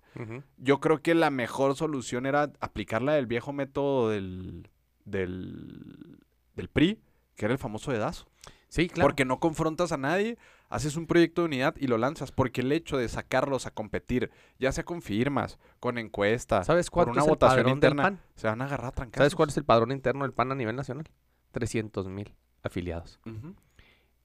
[0.57, 4.69] Yo creo que la mejor solución era aplicarla del viejo método del,
[5.05, 6.19] del,
[6.57, 7.01] del PRI,
[7.37, 8.27] que era el famoso dedazo.
[8.69, 9.07] Sí, claro.
[9.09, 12.33] Porque no confrontas a nadie, haces un proyecto de unidad y lo lanzas.
[12.33, 17.13] Porque el hecho de sacarlos a competir, ya sea con firmas, con encuestas, ¿Sabes cuánto
[17.13, 18.21] una es el votación del interna, PAN?
[18.35, 19.21] se van a agarrar a trancazos.
[19.21, 21.09] ¿Sabes cuál es el padrón interno del PAN a nivel nacional?
[21.53, 23.21] 300 mil afiliados.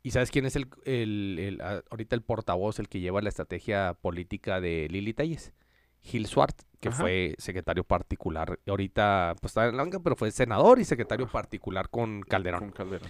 [0.04, 4.60] ¿Y sabes quién es el, el- ahorita el portavoz, el que lleva la estrategia política
[4.60, 5.54] de Lili Telles?
[6.02, 6.98] Gil Swart, que Ajá.
[7.04, 8.60] fue secretario particular.
[8.68, 12.60] Ahorita pues está en la banca, pero fue senador y secretario particular con Calderón.
[12.60, 13.10] Con Calderón.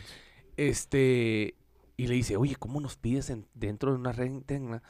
[0.57, 1.55] Este,
[1.97, 4.83] y le dice, oye, ¿cómo nos pides en- dentro de una red interna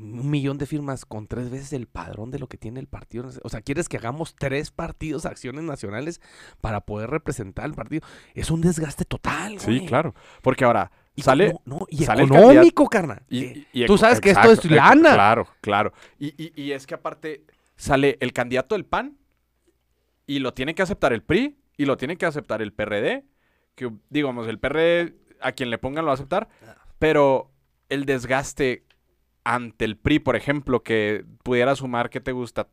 [0.00, 3.28] un millón de firmas con tres veces el padrón de lo que tiene el partido?
[3.42, 6.20] O sea, ¿quieres que hagamos tres partidos, acciones nacionales
[6.60, 8.06] para poder representar al partido?
[8.34, 9.86] Es un desgaste total, Sí, güey.
[9.86, 10.14] claro.
[10.40, 11.52] Porque ahora Y sale...
[11.66, 13.22] no, no, y sale el económico, carnal.
[13.28, 15.14] Y, y- y tú sabes que esto es lana.
[15.14, 15.92] Claro, claro.
[16.20, 17.44] Y- y es que aparte
[17.78, 19.16] sale el candidato del PAN
[20.26, 23.24] y lo tiene que aceptar el PRI y lo tiene que aceptar el PRD.
[23.74, 26.48] Que digamos, el PRD a quien le pongan lo va a aceptar.
[26.98, 27.50] Pero
[27.88, 28.84] el desgaste
[29.44, 32.68] ante el PRI, por ejemplo, que pudiera sumar, ¿qué te gusta?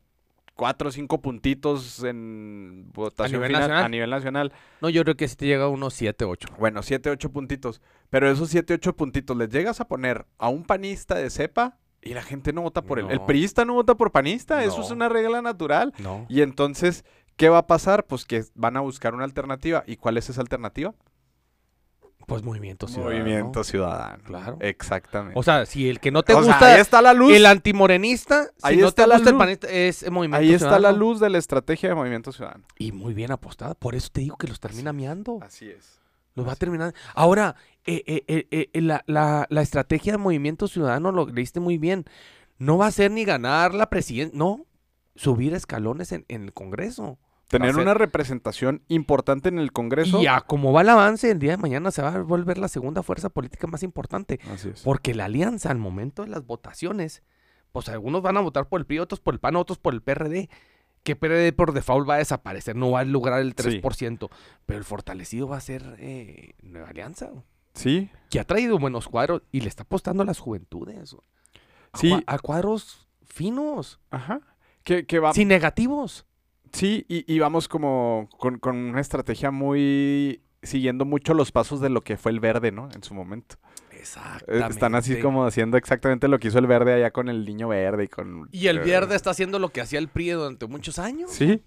[0.56, 3.86] Cuatro o cinco puntitos en votación nivel final- nacional?
[3.86, 4.54] a nivel nacional.
[4.82, 6.48] no, yo creo que si te llega a unos 7, 8.
[6.58, 7.82] Bueno, 7, 8 puntitos.
[8.10, 12.14] Pero esos 7, 8 puntitos les llegas a poner a un panista de cepa y
[12.14, 13.08] la gente no vota por él.
[13.10, 14.64] El priista no vota por panista.
[14.64, 15.94] Eso es una regla natural.
[15.98, 16.26] No.
[16.30, 17.04] Y entonces,
[17.36, 18.06] ¿qué va a pasar?
[18.06, 19.84] Pues que van a buscar una alternativa.
[19.88, 20.94] ¿Y cuál es esa alternativa?
[22.28, 23.20] Pues movimiento ciudadano.
[23.20, 24.24] Movimiento Ciudadano.
[24.24, 24.58] Claro.
[24.60, 25.38] Exactamente.
[25.40, 27.32] O sea, si el que no te O sea, gusta ahí está la luz.
[27.34, 30.54] el antimorenista, si Ahí no está te la gusta el panista, es el movimiento Ahí
[30.54, 30.98] está la ciudadano.
[30.98, 32.64] luz de la estrategia de Movimiento Ciudadano.
[32.80, 33.76] Y muy bien apostada.
[33.76, 35.38] Por eso te digo que los termina miando.
[35.44, 36.00] Así es.
[36.34, 36.60] Los va a así.
[36.62, 36.96] terminar.
[37.14, 37.56] Ahora,
[37.86, 42.06] eh, eh, eh, eh, la, la- la estrategia de movimiento ciudadano lo leíste muy bien.
[42.58, 44.66] No va a ser ni ganar la presidencia, no.
[45.16, 47.18] Subir escalones en, en el Congreso.
[47.48, 50.22] Tener hacer- una representación importante en el Congreso.
[50.22, 52.68] Y a como va el avance, el día de mañana se va a volver la
[52.68, 54.40] segunda fuerza política más importante.
[54.52, 54.82] Así es.
[54.82, 57.24] Porque la alianza al momento de las votaciones,
[57.72, 60.02] pues algunos van a votar por el PRI, otros por el PAN, otros por el
[60.02, 60.50] PRD.
[61.04, 63.80] Que PRD por default va a desaparecer, no va a lograr el Sí.
[63.80, 64.28] 3%.
[64.66, 67.30] Pero el fortalecido va a ser eh, Nueva Alianza,
[67.76, 68.10] Sí.
[68.30, 71.16] que ha traído buenos cuadros y le está apostando a las juventudes.
[71.94, 72.12] A, Sí.
[72.26, 74.42] a cuadros finos, Ajá.
[74.84, 76.26] Que, que va, sin negativos.
[76.74, 81.90] Sí, y, y vamos como con, con una estrategia muy siguiendo mucho los pasos de
[81.90, 82.90] lo que fue el verde, ¿no?
[82.94, 83.56] En su momento.
[83.92, 84.74] Eh, Exactamente.
[84.74, 88.04] Están así como haciendo exactamente lo que hizo el verde allá con el niño verde
[88.06, 88.50] y con...
[88.52, 91.32] Y el eh, verde está haciendo lo que hacía el PRI durante muchos años.
[91.32, 91.62] Sí,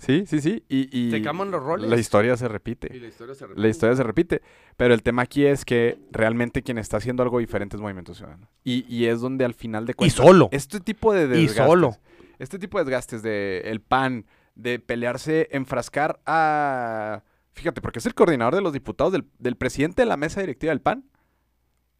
[0.00, 0.64] sí, sí, sí.
[0.68, 1.88] Y, y Se cambian los roles.
[1.88, 2.88] La historia se repite.
[2.98, 4.42] la historia se La historia se repite.
[4.76, 8.48] Pero el tema aquí es que realmente quien está haciendo algo diferente es Movimiento Ciudadano.
[8.64, 10.16] Y, y es donde al final de Y cuentas...
[10.16, 10.48] solo.
[10.52, 11.66] Este tipo de Y desgastes.
[11.66, 11.96] solo.
[12.38, 14.26] Este tipo de desgastes de el PAN,
[14.56, 17.22] de pelearse, enfrascar a...
[17.52, 20.70] Fíjate, porque es el coordinador de los diputados del, del presidente de la mesa directiva
[20.70, 21.04] del PAN,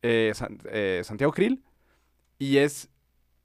[0.03, 1.63] eh, San- eh, Santiago Krill,
[2.39, 2.89] y es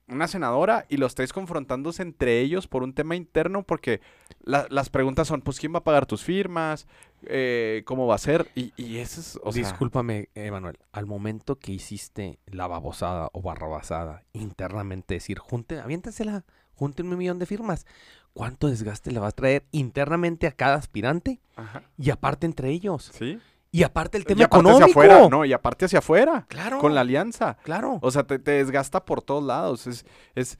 [0.08, 4.00] una senadora y los tres confrontándose entre ellos por un tema interno porque
[4.44, 6.86] la- las preguntas son, pues, ¿quién va a pagar tus firmas?
[7.24, 8.48] Eh, ¿Cómo va a ser?
[8.54, 10.78] Y, y eso es, o sea, Discúlpame, Emanuel.
[10.92, 16.44] Al momento que hiciste la babosada o barrabasada internamente, decir, junte, aviéntensela,
[16.74, 17.86] junten un millón de firmas.
[18.32, 21.40] ¿Cuánto desgaste le va a traer internamente a cada aspirante?
[21.56, 23.10] ajá, Y aparte entre ellos.
[23.14, 23.40] ¿sí?
[23.72, 25.00] Y aparte el Y tema aparte hacia económico.
[25.00, 26.78] afuera, no, y aparte hacia afuera, Claro.
[26.78, 27.56] con la alianza.
[27.62, 27.98] Claro.
[28.00, 29.86] O sea, te, te desgasta por todos lados.
[29.86, 30.58] Es, es,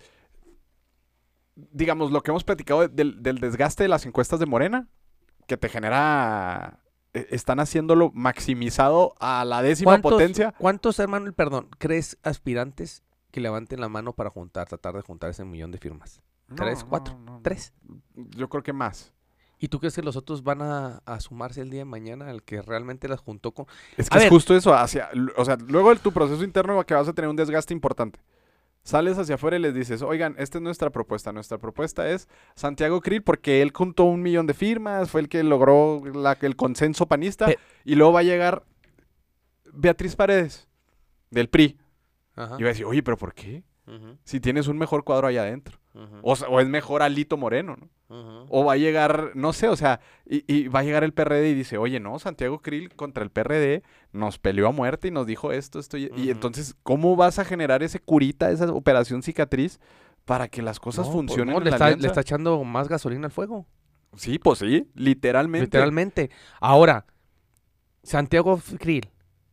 [1.54, 4.88] digamos, lo que hemos platicado del, del desgaste de las encuestas de Morena,
[5.46, 6.80] que te genera...
[7.14, 10.52] e- Están haciéndolo maximizado a la décima ¿Cuántos, potencia.
[10.58, 15.44] ¿Cuántos, Emanuel, perdón, crees aspirantes que levanten la mano para juntar, tratar de juntar ese
[15.44, 16.20] millón de firmas?
[16.54, 17.40] ¿Tres, cuatro, no, no, no.
[17.42, 17.72] ¿Tres?
[18.14, 19.12] Yo creo que más.
[19.58, 22.42] ¿Y tú crees que los otros van a, a sumarse el día de mañana al
[22.42, 23.66] que realmente las juntó con...
[23.96, 24.30] Es A que es ver.
[24.30, 27.36] justo eso, hacia, o sea, luego de tu proceso interno que vas a tener un
[27.36, 28.20] desgaste importante.
[28.82, 31.32] Sales hacia afuera y les dices, oigan, esta es nuestra propuesta.
[31.32, 35.42] Nuestra propuesta es Santiago Krill porque él juntó un millón de firmas, fue el que
[35.42, 37.46] logró la- el consenso panista.
[37.46, 38.62] Pe- y luego va a llegar
[39.72, 40.68] Beatriz Paredes,
[41.30, 41.78] del PRI.
[42.36, 42.56] Ajá.
[42.58, 43.64] Y va a decir, oye, pero ¿por qué?
[44.24, 45.78] Si tienes un mejor cuadro allá adentro.
[46.22, 47.88] O, sea, o es mejor Alito Moreno, ¿no?
[48.48, 51.48] O va a llegar, no sé, o sea, y, y va a llegar el PRD
[51.48, 53.82] y dice, oye, no, Santiago Krill contra el PRD
[54.12, 55.96] nos peleó a muerte y nos dijo esto, esto.
[55.96, 59.80] Y, y entonces, ¿cómo vas a generar ese curita, esa operación cicatriz
[60.24, 62.88] para que las cosas No, pues funcionen no, en le, está, le está echando más
[62.88, 63.66] gasolina al fuego.
[64.16, 65.66] Sí, pues sí, literalmente.
[65.66, 66.30] Literalmente.
[66.60, 67.06] Ahora,
[68.02, 69.10] Santiago Krill,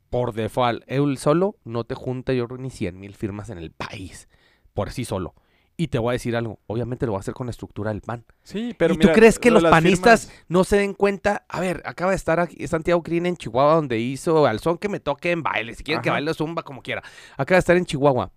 [0.10, 4.30] por default, él solo no te junta yo ni 100 mil firmas en el país,
[4.74, 5.34] por sí solo.
[5.76, 8.02] Y te voy a decir algo, obviamente lo va a hacer con la estructura del
[8.02, 8.24] PAN.
[8.44, 11.46] Sí, pero ¿Y tú crees que lo los panistas firmas- no se den cuenta?
[11.50, 14.88] A ver, acaba de estar aquí Santiago Crin en Chihuahua, donde hizo al son que
[14.88, 15.74] me toque en baile.
[15.74, 17.02] Si quieren que baile zumba, como quiera.
[17.38, 18.32] Acaba de estar en Chihuahua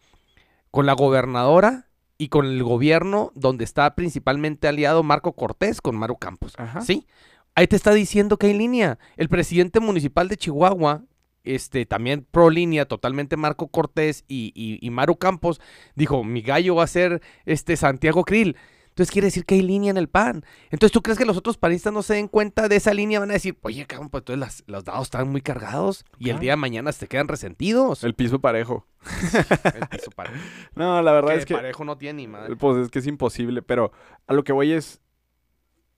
[0.70, 6.16] con la gobernadora y con el gobierno, donde está principalmente aliado Marco Cortés con Maru
[6.16, 6.54] Campos.
[6.56, 6.80] Ajá.
[6.80, 7.06] ¿Sí?
[7.54, 8.98] Ahí te está diciendo que hay línea.
[9.18, 11.02] El presidente municipal de Chihuahua,
[11.46, 15.60] este, también pro línea, totalmente Marco Cortés y, y- y Maru Campos,
[15.94, 18.56] dijo, mi gallo va a ser este Santiago Krill.
[18.88, 20.42] Entonces quiere decir que hay línea en el PAN.
[20.70, 23.20] Entonces, ¿tú crees que los otros panistas no se den cuenta de esa línea?
[23.20, 26.38] Van a decir, oye, cabrón, pues entonces las- los dados están muy cargados y el
[26.38, 28.04] día de mañana se quedan resentidos.
[28.04, 28.86] El piso parejo.
[29.74, 30.42] El piso parejo.
[30.74, 32.56] No, la verdad Que es que parejo no tiene ni madre.
[32.56, 33.92] Pues es que es imposible, pero
[34.26, 35.02] a lo que voy es,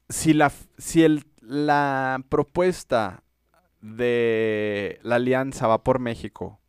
[0.09, 3.22] si la, si el, la propuesta
[3.80, 6.60] de la alianza va por México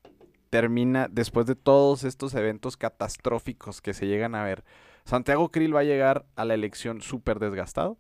[0.50, 4.64] termina después de todos estos eventos catastróficos que se llegan a ver,
[5.06, 7.98] Santiago Krill va a llegar a la elección súper desgastado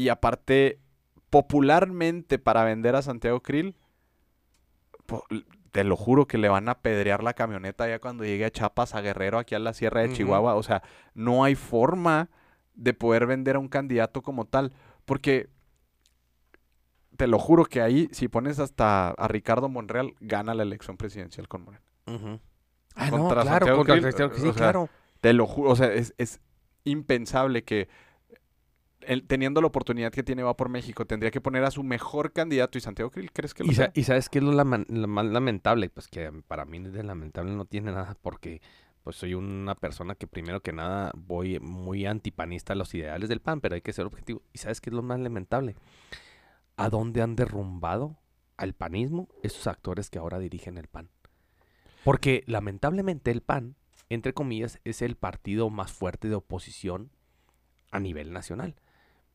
[0.00, 0.80] y aparte,
[1.28, 3.76] popularmente para vender a Santiago Krill,
[5.72, 8.94] te lo juro que le van a pedrear la camioneta ya cuando llegue a Chiapas,
[8.94, 10.12] a Guerrero, aquí a la Sierra de.
[10.12, 10.54] Chihuahua.
[10.54, 10.82] O sea,
[11.14, 12.30] no hay forma
[12.74, 14.72] de poder vender a un candidato como tal.
[15.04, 15.50] Porque
[17.20, 21.48] te lo juro que ahí, si pones hasta a Ricardo Monreal, gana la elección presidencial
[21.48, 21.84] con Morena.
[22.06, 22.40] Ujú.
[22.94, 24.88] Ah, no, Contra claro, Santiago contra Krill, Santiago- o sí, sea, claro.
[25.20, 26.40] Te lo juro, o sea, es, es
[26.84, 27.88] impensable que
[29.02, 32.32] él, teniendo la oportunidad que tiene va por México, tendría que poner a su mejor
[32.32, 33.90] candidato y Santiago Krill, ¿crees que lo Y, sea?
[33.94, 37.92] y sabes qué es lo más lamentable, pues que para mí de lamentable no tiene
[37.92, 38.62] nada porque
[39.02, 43.40] pues soy una persona que primero que nada voy muy antipanista a los ideales del
[43.40, 44.42] PAN, pero hay que ser objetivo.
[44.54, 45.76] ¿Y sabes qué es lo más lamentable?
[46.80, 48.16] ¿A dónde han derrumbado
[48.56, 51.10] al panismo esos actores que ahora dirigen el PAN?
[52.04, 53.76] Porque lamentablemente el PAN,
[54.08, 57.10] entre comillas, es el partido más fuerte de oposición
[57.90, 58.76] a nivel nacional.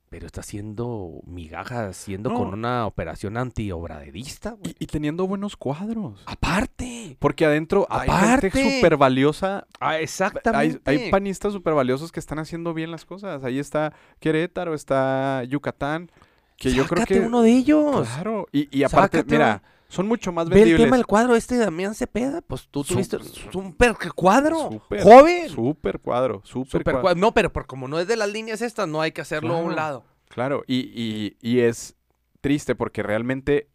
[0.09, 2.35] Pero está haciendo migajas, haciendo No.
[2.37, 4.75] con una operación antiobraderista, güey.
[4.79, 6.23] Y, y teniendo buenos cuadros.
[6.25, 7.17] Aparte.
[7.19, 8.51] Porque adentro hay Aparte.
[8.51, 9.67] gente súper valiosa.
[9.79, 10.79] Ah, Hay, exactamente.
[10.89, 13.43] hay panistas súper valiosos que están haciendo bien las cosas.
[13.43, 16.11] Ahí está Querétaro, está Yucatán.
[16.57, 17.19] Que yo creo que.
[17.19, 18.07] uno de ellos.
[18.07, 18.47] Claro.
[18.51, 20.85] Y, y aparte, Sácate mira, son mucho más Ve el vendibles.
[20.85, 22.41] tema del cuadro este de Damián Cepeda.
[22.41, 23.17] Pues tú tuviste
[23.51, 24.69] super cuadro.
[24.71, 25.49] Súper, joven.
[25.49, 27.01] Súper cuadro, súper Super cuadro.
[27.01, 27.19] cuadro.
[27.21, 29.61] No, pero por como no es de las líneas estas, no hay que hacerlo a
[29.61, 30.05] un lado.
[30.29, 31.95] Claro, y, y- y es
[32.41, 33.69] triste porque realmente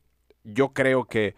[0.44, 1.34] yo creo que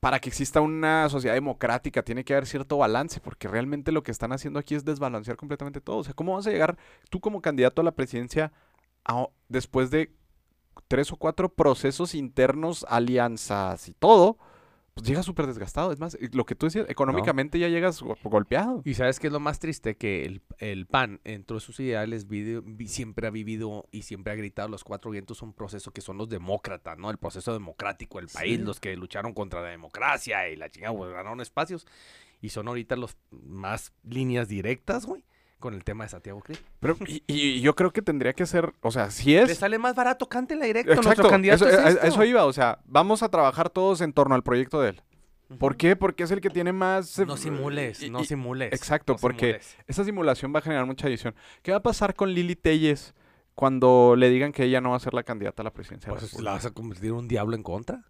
[0.00, 4.10] para que exista una sociedad democrática tiene que haber cierto balance, porque realmente lo que
[4.10, 5.98] están haciendo aquí es desbalancear completamente todo.
[5.98, 6.76] O sea, ¿cómo vas a llegar
[7.10, 8.52] tú como candidato a la presidencia
[9.04, 10.10] a- después de
[10.90, 14.38] tres o cuatro procesos internos, alianzas y todo?
[14.92, 15.92] Pues llegas súper desgastado.
[15.92, 18.82] Es más, lo que tú decías, económicamente ya llegas go- golpeado.
[18.84, 22.26] Y sabes qué es lo más triste, que el, el PAN, entre sus ideales,
[22.86, 26.28] siempre ha vivido y siempre ha gritado los cuatro vientos un proceso que son los
[26.28, 27.08] demócratas, ¿no?
[27.10, 28.64] El proceso democrático del país, Sí.
[28.64, 31.86] los que lucharon contra la democracia y la chingada, pues, ganaron espacios.
[32.42, 35.22] Y son ahorita los más líneas directas, güey,
[35.60, 36.58] con el tema de Santiago Krill.
[36.80, 39.58] Pero, y, y yo creo que tendría que ser, o sea, si Le es...
[39.58, 40.92] sale más barato, cántela directo.
[40.94, 44.12] Nuestro Exacto, candidato eso, es a- eso iba, o sea, vamos a trabajar todos en
[44.12, 45.02] torno al proyecto de él.
[45.58, 45.96] ¿Por qué?
[45.96, 47.18] Porque es el que tiene más...
[47.18, 48.72] eh, No simules, y- no simules.
[48.72, 49.76] exacto, no porque- simules.
[49.86, 51.34] Esa simulación va a generar mucha edición.
[51.62, 53.14] ¿Qué va a pasar con Lili Telles
[53.54, 56.08] cuando le digan que ella no va a ser la candidata a la presidencia?
[56.08, 56.40] de la Pues?
[56.42, 58.04] ¿La vas a convertir en un diablo en contra?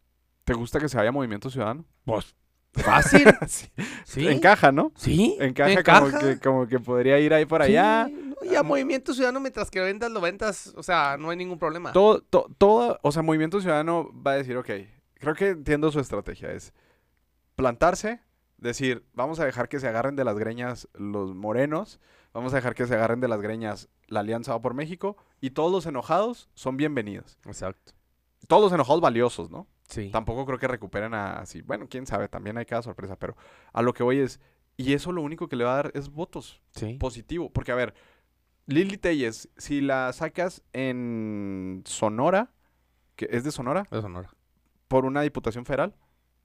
[0.45, 1.85] ¿Te gusta que se vaya Movimiento Ciudadano?
[2.05, 2.35] Pues,
[2.75, 3.25] fácil.
[3.49, 3.69] Sí.
[4.05, 4.29] sí.
[4.29, 4.93] Encaja, ¿no?
[4.97, 8.09] Sí, Encaja, Como, que, como que podría ir ahí por Sí, allá.
[8.09, 11.59] no, y a Movimiento Ciudadano, mientras que vendas, lo vendas, o sea, no hay ningún
[11.59, 11.93] problema.
[11.93, 14.71] Todo, to- todo, o sea, Movimiento Ciudadano va a decir, ok,
[15.15, 16.73] creo que entiendo su estrategia, es
[17.57, 18.21] plantarse,
[18.59, 22.01] decir, vamos a dejar que se agarren de las greñas los morenos,
[22.33, 25.51] vamos a dejar que se agarren de las greñas la Alianza va por México, y
[25.51, 27.39] todos los enojados son bienvenidos.
[27.47, 27.93] Exacto.
[28.49, 29.67] Todos los enojados valiosos, ¿no?
[29.91, 30.11] Sí.
[30.11, 33.37] Tampoco creo que recuperen a así, bueno, quién sabe, también hay cada sorpresa, pero
[33.73, 34.41] a lo que voy es,
[34.77, 36.95] y eso lo único que le va a dar es votos Sí.
[36.95, 37.51] positivo.
[37.51, 37.93] Porque, a ver,
[38.67, 42.53] Lili Telles, si la sacas en Sonora,
[43.17, 44.31] que es de Sonora, De Sonora.
[44.89, 45.95] por una diputación federal,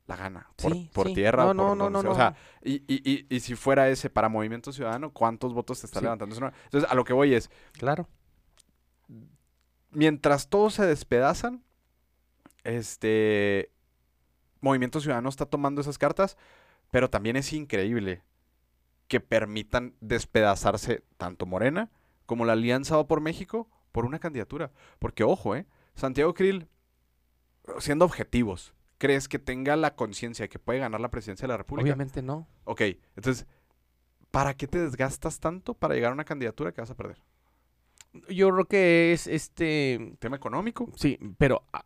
[0.08, 0.50] la gana.
[0.56, 1.14] Por, Sí, por sí.
[1.14, 1.44] tierra.
[1.46, 2.12] No, o por no, no, no.
[2.12, 5.86] O sea, y, y, y, y si fuera ese para Movimiento Ciudadano, ¿cuántos votos te
[5.88, 6.04] está Sí.
[6.06, 6.56] levantando Sonora?
[6.66, 8.08] Entonces, a lo que voy es, Claro.
[9.92, 11.64] mientras todos se despedazan,
[12.66, 13.72] este
[14.60, 16.38] Movimiento Ciudadano está tomando esas cartas,
[16.92, 18.24] pero también es increíble
[19.08, 21.92] que permitan despedazarse tanto Morena
[22.26, 24.72] como la Alianza Va por México por una candidatura.
[25.00, 25.68] Porque, ojo, ¿eh?
[25.96, 26.68] Santiago Krill,
[27.80, 31.58] siendo objetivos, ¿crees que tenga la conciencia de que puede ganar la presidencia de la
[31.58, 31.86] República?
[31.86, 32.48] Obviamente no.
[32.66, 32.82] Ok,
[33.16, 33.46] entonces,
[34.32, 37.24] ¿para qué te desgastas tanto para llegar a una candidatura que vas a perder?
[38.30, 40.16] Yo creo que es este.
[40.20, 40.92] ¿Tema económico?
[40.96, 41.86] Sí, pero ah,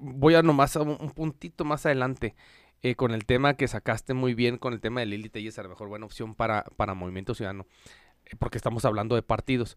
[0.00, 2.34] voy a nomás a un, un puntito más adelante
[2.82, 5.62] eh, con el tema que sacaste muy bien, con el tema de Lili Telles, a
[5.62, 7.66] lo mejor buena opción para, para Movimiento Ciudadano,
[8.24, 9.76] eh, porque estamos hablando de partidos.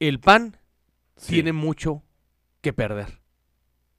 [0.00, 0.56] El PAN
[1.16, 1.34] Sí.
[1.34, 2.02] tiene mucho
[2.60, 3.20] que perder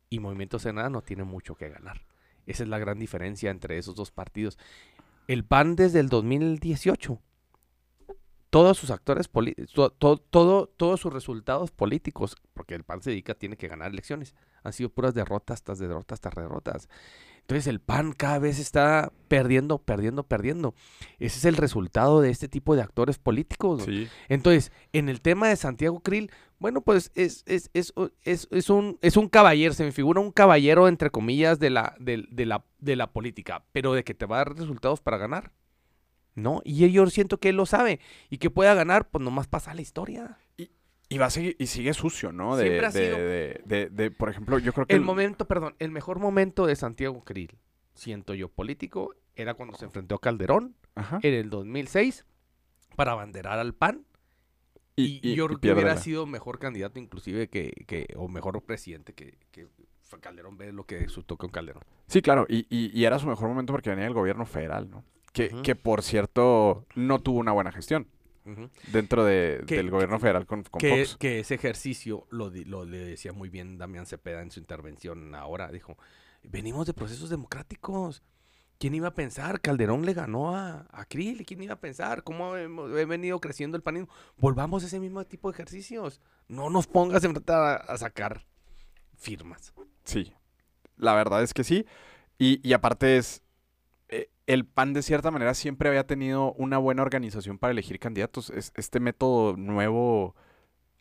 [0.10, 2.06] y Movimiento Ciudadano tiene mucho que ganar.
[2.46, 4.58] Esa es la gran diferencia entre esos dos partidos.
[5.30, 7.22] El PAN desde el 2018,
[8.56, 13.58] todos sus actores políticos, todo, todos sus resultados políticos, porque el PAN se dedica, tiene
[13.58, 14.34] que ganar elecciones,
[14.64, 16.88] han sido puras derrotas tras derrotas tras derrotas.
[17.42, 20.74] Entonces el PAN cada vez está perdiendo, perdiendo, perdiendo.
[21.20, 23.84] Ese es el resultado de este tipo de actores políticos.
[23.84, 24.08] Sí.
[24.30, 27.94] Entonces, en el tema de Santiago Krill, bueno, pues es, es, es,
[28.24, 31.94] es, es un, es un caballero, se me figura un caballero, entre comillas, de la,
[32.00, 35.18] de, de la, de la política, pero de que te va a dar resultados para
[35.18, 35.52] ganar.
[36.36, 36.62] ¿No?
[36.66, 38.00] Y yo siento que él lo sabe.
[38.30, 40.38] Y que pueda ganar, pues nomás pasa la historia.
[41.08, 42.58] Y va a seguir, y sigue sucio, ¿no?
[42.58, 43.90] De, Siempre ha de, sido.
[43.96, 47.58] de, por ejemplo, yo creo que El momento, perdón, el mejor momento de Santiago Krill,
[47.94, 51.20] siento yo político, era cuando se enfrentó a Calderón Ajá.
[51.22, 52.26] en el 2006
[52.96, 54.04] para abanderar al PAN.
[54.96, 58.62] Y, y- yo y creo que hubiera sido mejor candidato inclusive que, que o mejor
[58.64, 59.68] presidente que, que
[60.02, 61.84] fue Calderón, ve lo que resultó con Calderón.
[62.08, 65.04] Sí, claro, y, y- y era su mejor momento porque venía del gobierno federal, ¿no?
[65.64, 68.08] Que, por cierto, no tuvo una buena gestión
[68.92, 71.18] dentro de- Que- del gobierno federal con, con Que, Fox.
[71.18, 75.72] que ese ejercicio lo, lo le decía muy bien Damián Cepeda en su intervención ahora.
[75.72, 75.98] Dijo,
[76.44, 78.22] venimos de procesos democráticos.
[78.78, 79.62] ¿Quién iba a pensar?
[79.62, 81.46] Calderón le ganó a, a Krill.
[81.46, 82.24] ¿Quién iba a pensar?
[82.24, 84.10] ¿Cómo he venido creciendo el panismo?
[84.38, 86.22] Volvamos a ese mismo tipo de ejercicios.
[86.50, 88.46] No nos pongas en a, a sacar
[89.18, 89.74] firmas.
[90.04, 90.34] Sí,
[90.98, 91.86] la verdad es que sí.
[92.38, 93.42] Y, y aparte es,
[94.48, 98.50] el PAN de cierta manera siempre había tenido una buena organización para elegir candidatos.
[98.52, 100.36] Es, este método nuevo,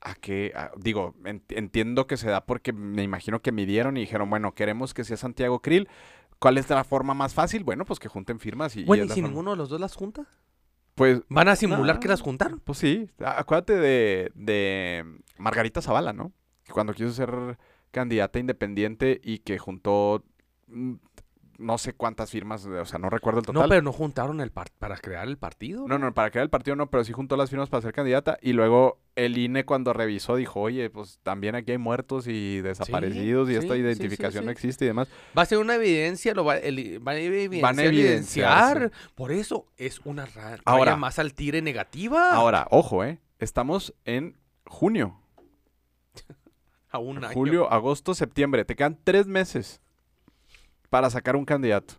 [0.00, 0.52] ¿a qué?
[0.56, 4.54] a- digo, en- entiendo que se da porque me imagino que midieron y dijeron, bueno,
[4.54, 5.88] queremos que sea Santiago Krill.
[6.38, 7.64] ¿Cuál es la forma más fácil?
[7.64, 9.28] Bueno, pues que junten firmas y, Bueno, ¿y si forma.
[9.28, 10.26] ninguno de los dos las junta?
[10.94, 12.00] Pues, ¿Van a simular No.
[12.00, 12.60] que las juntaron?
[12.60, 15.04] pues sí, acuérdate de, de
[15.38, 16.32] Margarita Zavala, ¿no?
[16.72, 17.58] Cuando quiso ser
[17.90, 20.24] candidata independiente y que juntó
[20.68, 20.94] mm,
[21.58, 23.62] no sé cuántas firmas, o sea, no recuerdo el total.
[23.62, 25.86] No, pero no juntaron el par- para crear el partido.
[25.88, 28.38] No, no, para crear el partido no, pero sí juntó las firmas para ser candidata.
[28.42, 33.48] Y luego el INE cuando revisó dijo, oye, pues también aquí hay muertos y desaparecidos
[33.48, 35.08] y sí, esta identificación sí, no existe y demás.
[35.36, 38.92] Va a ser una evidencia, lo va, el- van a evidenciar, Van a evidenciar.
[39.14, 42.32] Por eso es una ra- Ahora- más al tire negativa.
[42.32, 43.20] Ahora, ojo, ¿eh?
[43.38, 44.36] Estamos en
[44.66, 45.20] junio.
[46.90, 47.34] a un año.
[47.34, 48.64] Julio, agosto, septiembre.
[48.64, 49.80] Te quedan tres meses
[50.90, 51.94] para sacar un candidato.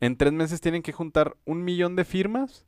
[0.00, 2.64] En tres meses tienen que juntar un millón de firmas.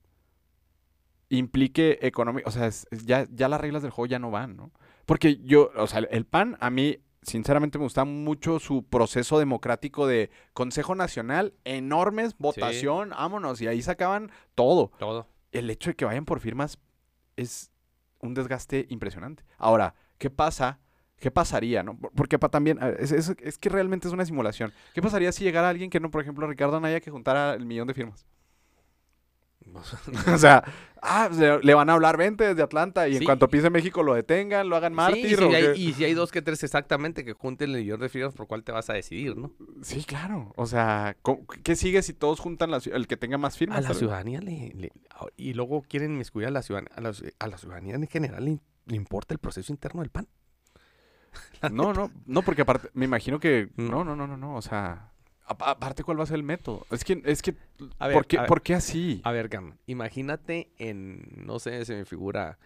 [1.28, 2.48] Implique económico.
[2.48, 4.72] O sea, es- es ya, ya las reglas del juego ya no van, ¿no?
[5.06, 10.06] Porque yo, o sea, el PAN a mí, sinceramente, me gusta mucho su proceso democrático
[10.08, 13.60] de Consejo Nacional, enormes, votación, vámonos.
[13.60, 15.28] Y ahí sacaban todo Todo.
[15.52, 16.78] el hecho de que vayan por firmas
[17.36, 17.70] es
[18.20, 19.44] un desgaste impresionante.
[19.56, 20.80] Ahora, ¿qué pasa?
[21.20, 21.96] ¿Qué pasaría, no?
[21.96, 24.72] Por- Porque pa- también, ver, es, es- es que realmente es una simulación.
[24.94, 27.86] ¿Qué pasaría si llegara alguien que no, por ejemplo, Ricardo Anaya, que juntara el millón
[27.86, 28.26] de firmas?
[30.34, 30.64] o sea,
[31.02, 31.28] ah,
[31.62, 33.24] le, van a hablar 20 desde Atlanta y en Sí.
[33.26, 35.26] cuanto pise México lo detengan, lo hagan Sí, mártir.
[35.26, 38.00] y, si o hay, y si hay dos que tres exactamente que junten el millón
[38.00, 39.52] de firmas, ¿por cuál te vas a decidir, no?
[39.82, 40.52] Sí, claro.
[40.56, 43.78] O sea, ¿cómo- ¿qué sigue si todos juntan la el que tenga más firmas?
[43.78, 44.92] A la ciudadanía le, le-
[45.36, 48.58] y luego quieren inmiscuir a la ciudadanía, a la, a la ciudadanía en general le,
[48.86, 50.26] le importa el proceso interno del PAN.
[51.70, 53.70] No, no, no, porque aparte, me imagino que.
[53.76, 54.04] No.
[54.04, 54.56] No, no, no, no, no.
[54.56, 55.12] O sea.
[55.46, 56.86] apa- Aparte, ¿cuál va a ser el método?
[56.90, 57.54] Es que, es que.
[57.98, 58.48] A ver, ¿por, qué, a ver.
[58.48, 59.20] por qué así?
[59.24, 62.58] A ver, Gam, imagínate en, no sé, se me figura,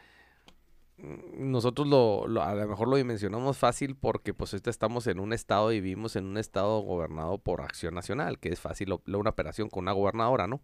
[0.98, 5.18] mm, nosotros lo, lo- a lo mejor lo dimensionamos fácil porque pues ahorita estamos en
[5.18, 9.18] un estado y vivimos en un estado gobernado por Acción Nacional, que es fácil lo-
[9.18, 10.60] una operación con una gobernadora, ¿no?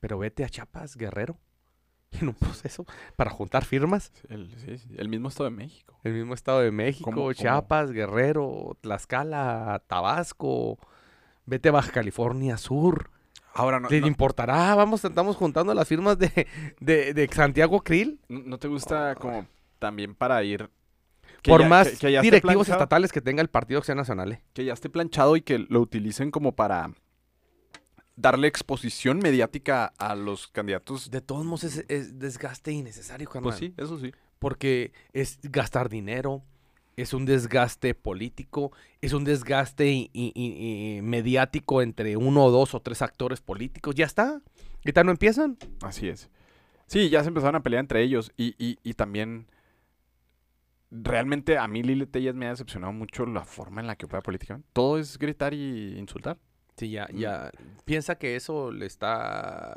[0.00, 1.38] Pero vete a Chiapas, Guerrero,
[2.20, 2.84] en un proceso
[3.16, 4.12] para juntar firmas.
[4.28, 5.98] El, sí, sí, el mismo Estado de México.
[6.04, 7.32] El mismo estado de México, ¿Cómo- cómo?
[7.32, 10.78] Chiapas, Guerrero, Tlaxcala, Tabasco,
[11.46, 13.10] vete a Baja California Sur.
[13.54, 14.74] Ahora, no, ¿Le no, importará?
[14.74, 16.46] Vamos, estamos juntando las firmas de,
[16.80, 18.18] de, de Santiago Krill.
[18.28, 19.46] no- ¿no te gusta como
[19.78, 20.70] también para ir.
[21.42, 24.32] que Por ya- más que- que ya directivos estatales que tenga el Partido Acción Nacional.
[24.32, 24.42] ¿eh?
[24.54, 26.90] Que ya esté planchado y que lo utilicen como para
[28.22, 31.10] darle exposición mediática a los candidatos.
[31.10, 33.50] De todos modos es, es desgaste innecesario, carnal.
[33.50, 34.12] Pues sí, eso sí.
[34.38, 36.42] Porque es gastar dinero,
[36.96, 42.74] es un desgaste político, es un desgaste y- y- y- y mediático entre uno, dos
[42.74, 43.94] o tres actores políticos.
[43.94, 44.40] Ya está.
[44.82, 45.58] ¿Qué tal no empiezan?
[45.82, 46.30] Así es.
[46.86, 49.46] Sí, ya se empezaron a pelear entre ellos y, y, y también
[50.90, 54.22] realmente a mí Lili Telles me ha decepcionado mucho la forma en la que opera
[54.22, 54.68] políticamente.
[54.72, 56.38] Todo es gritar y insultar.
[56.76, 57.16] Sí, ya, Mm.
[57.18, 57.50] ya.
[57.84, 59.76] Piensa que eso le está.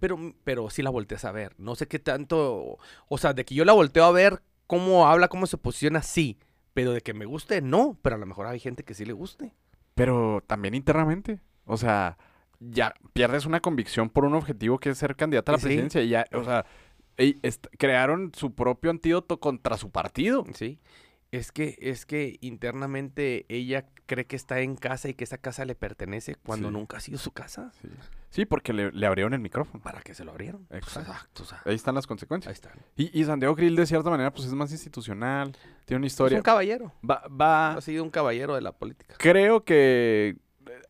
[0.00, 1.54] Pero, pero sí la volteas a ver.
[1.58, 2.78] No sé qué tanto.
[3.08, 6.38] O sea, de que yo la volteo a ver cómo habla, cómo se posiciona, sí.
[6.74, 7.98] Pero de que me guste, no.
[8.02, 9.52] Pero a lo mejor hay gente que sí le guste.
[9.94, 11.40] Pero también internamente.
[11.64, 12.16] O sea,
[12.60, 15.66] ya pierdes una convicción por un objetivo que es ser candidata a la Sí.
[15.66, 16.02] presidencia.
[16.02, 16.64] Y ya, o sea,
[17.78, 20.44] crearon su propio antídoto contra su partido.
[20.54, 20.78] Sí.
[21.30, 25.66] Es que, es que internamente ella cree que está en casa y que esa casa
[25.66, 26.72] le pertenece cuando Sí.
[26.74, 27.70] nunca ha sido su casa.
[27.82, 27.88] Sí,
[28.30, 29.82] Sí, porque le, le abrieron el micrófono.
[29.82, 30.66] ¿Para qué se lo abrieron?
[30.70, 31.00] Exacto.
[31.12, 32.52] exacto, o sea, Ahí están las ahí consecuencias.
[32.54, 32.72] está.
[32.96, 35.52] Y, y Santiago Krill, de cierta manera, pues es más institucional.
[35.86, 36.36] Tiene una Es historia.
[36.38, 36.92] un caballero.
[37.08, 39.14] Va, va- Ha sido un caballero de la política.
[39.18, 40.36] Creo que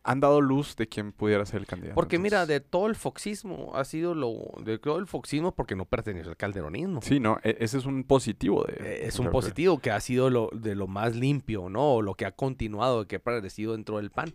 [0.04, 1.94] han dado luz de quién pudiera ser el candidato.
[1.94, 4.34] Porque mira, de todo el foxismo ha sido lo.
[4.62, 7.02] De todo el foxismo, porque no perteneció al calderonismo.
[7.02, 8.74] Sí, no, e- ese es un positivo de...
[8.74, 11.94] Eh, Es un positivo que ha sido lo, de lo más limpio, ¿no?
[11.96, 14.32] O lo que ha continuado, que ha parecido dentro del pan.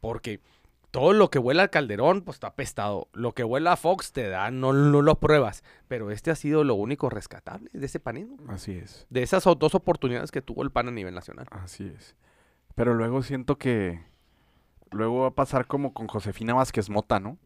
[0.00, 0.40] Porque
[0.90, 3.08] todo lo que huele al calderón, pues está apestado.
[3.12, 5.62] Lo que huele a Fox te da, no, no lo pruebas.
[5.88, 8.36] Pero este ha sido lo único rescatable de ese panismo.
[8.48, 11.46] Así es, De esas dos oportunidades que tuvo el pan a nivel nacional.
[11.50, 12.16] así es.
[12.74, 14.00] Pero luego siento que...
[14.90, 17.38] Luego va a pasar como con Josefina Vázquez Mota, ¿no?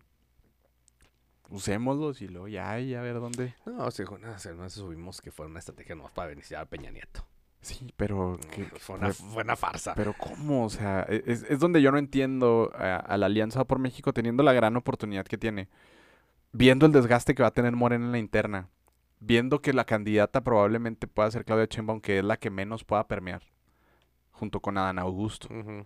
[1.49, 3.55] Usémoslos y luego ya, y a ver dónde...
[3.67, 4.07] No, o sea,
[4.53, 7.27] no, subimos que fue una estrategia nomás para beneficiar a Peña Nieto.
[7.61, 8.39] Sí, pero...
[8.55, 9.95] que- Fue una, fue una farsa.
[9.97, 10.65] Pero ¿cómo?
[10.65, 14.13] O sea, e- es, es donde yo no entiendo a, a la Alianza por México
[14.13, 15.69] teniendo la gran oportunidad que tiene,
[16.53, 18.69] viendo el desgaste que va a tener Morena en la interna,
[19.19, 23.09] viendo que la candidata probablemente pueda ser Claudia Sheinbaum, que es la que menos pueda
[23.09, 23.43] permear,
[24.31, 25.49] junto con Adán Augusto.
[25.53, 25.85] Ujú,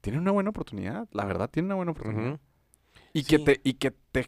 [0.00, 2.40] Tiene una buena oportunidad, la verdad tiene una buena oportunidad.
[3.12, 4.26] Y, que te, y que te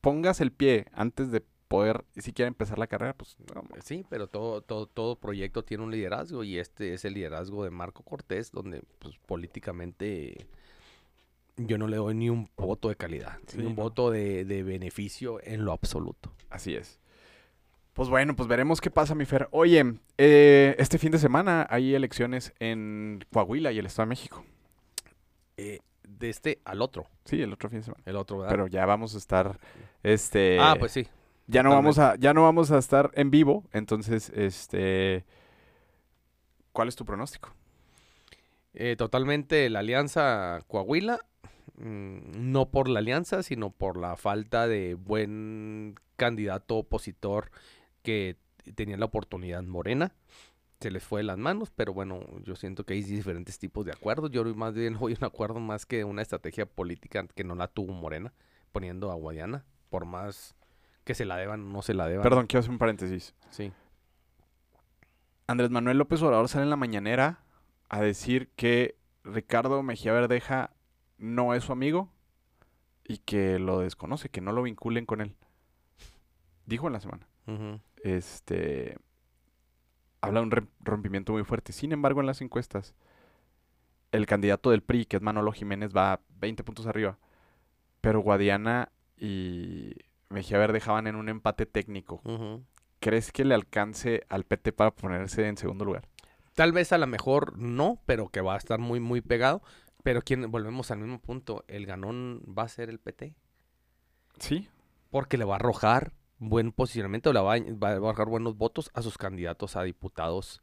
[0.00, 4.60] pongas el pie antes de poder siquiera empezar la carrera, pues no, Sí, pero todo,
[4.60, 8.82] todo, todo proyecto tiene un liderazgo y este es el liderazgo de Marco Cortés, donde
[8.98, 10.46] pues, políticamente
[11.56, 13.82] yo no le doy ni un voto de calidad, Sí, ni un no.
[13.82, 16.32] voto de, de beneficio en lo absoluto.
[16.50, 16.98] Así es.
[17.92, 19.48] Pues bueno, pues veremos qué pasa, mi Fer.
[19.50, 24.44] Oye, eh, este fin de semana hay elecciones en Coahuila y el Estado de México.
[25.62, 28.02] Eh, de este al otro, Sí, el otro fin de semana.
[28.04, 28.50] el otro, ¿verdad?
[28.50, 29.60] Pero ya vamos a estar,
[30.02, 30.58] este...
[30.60, 31.06] ah, pues sí.
[31.46, 35.24] ya no vamos a, ya no vamos a estar en vivo, entonces, este...
[36.72, 37.54] ¿Cuál es tu pronóstico?
[38.74, 41.20] Eh, totalmente la alianza Coahuila,
[41.76, 47.50] mm, no por la alianza, sino por la falta de buen candidato opositor
[48.02, 48.36] que
[48.74, 50.12] tenía la oportunidad Morena.
[50.82, 53.92] Se les fue de las manos, pero bueno, yo siento que hay diferentes tipos de
[53.92, 54.30] acuerdos.
[54.32, 57.68] Yo más bien voy a un acuerdo más que una estrategia política que no la
[57.68, 58.32] tuvo Morena,
[58.72, 60.56] poniendo a Guadiana, por más
[61.04, 62.22] que se la deban o no se la deban.
[62.22, 63.34] Perdón, quiero hacer un paréntesis.
[63.50, 63.72] Sí.
[65.46, 67.44] Andrés Manuel López Obrador sale en la mañanera
[67.88, 70.70] a decir que Ricardo Mejía Verdeja
[71.18, 72.10] no es su amigo
[73.04, 75.36] y que lo desconoce, que no lo vinculen con él.
[76.66, 77.28] Dijo en la semana.
[78.02, 78.96] Este
[80.22, 81.72] habla de un rompimiento muy fuerte.
[81.72, 82.94] Sin embargo, en las encuestas,
[84.12, 87.18] el candidato del PRI, que es Manolo Jiménez, va 20 puntos arriba.
[88.00, 89.94] Pero Guadiana y
[90.30, 92.22] Mejía Verdeja van en un empate técnico.
[93.00, 96.08] ¿Crees que le alcance al PT para ponerse en segundo lugar?
[96.54, 99.62] Tal vez a lo mejor no, pero que va a estar muy, muy pegado.
[100.02, 103.34] Pero quien, volvemos al mismo punto, el ganón va a ser el PT.
[104.38, 104.68] Sí,
[105.10, 106.12] Porque le va a arrojar
[106.48, 110.62] buen posicionamiento, le va a, va a arrojar buenos votos a sus candidatos a diputados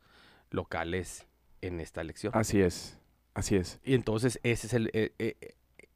[0.51, 1.27] locales
[1.61, 2.33] en esta elección.
[2.35, 2.97] así es.
[3.33, 3.79] Así es.
[3.83, 4.89] Y entonces ese es el...
[4.93, 5.35] eh, eh,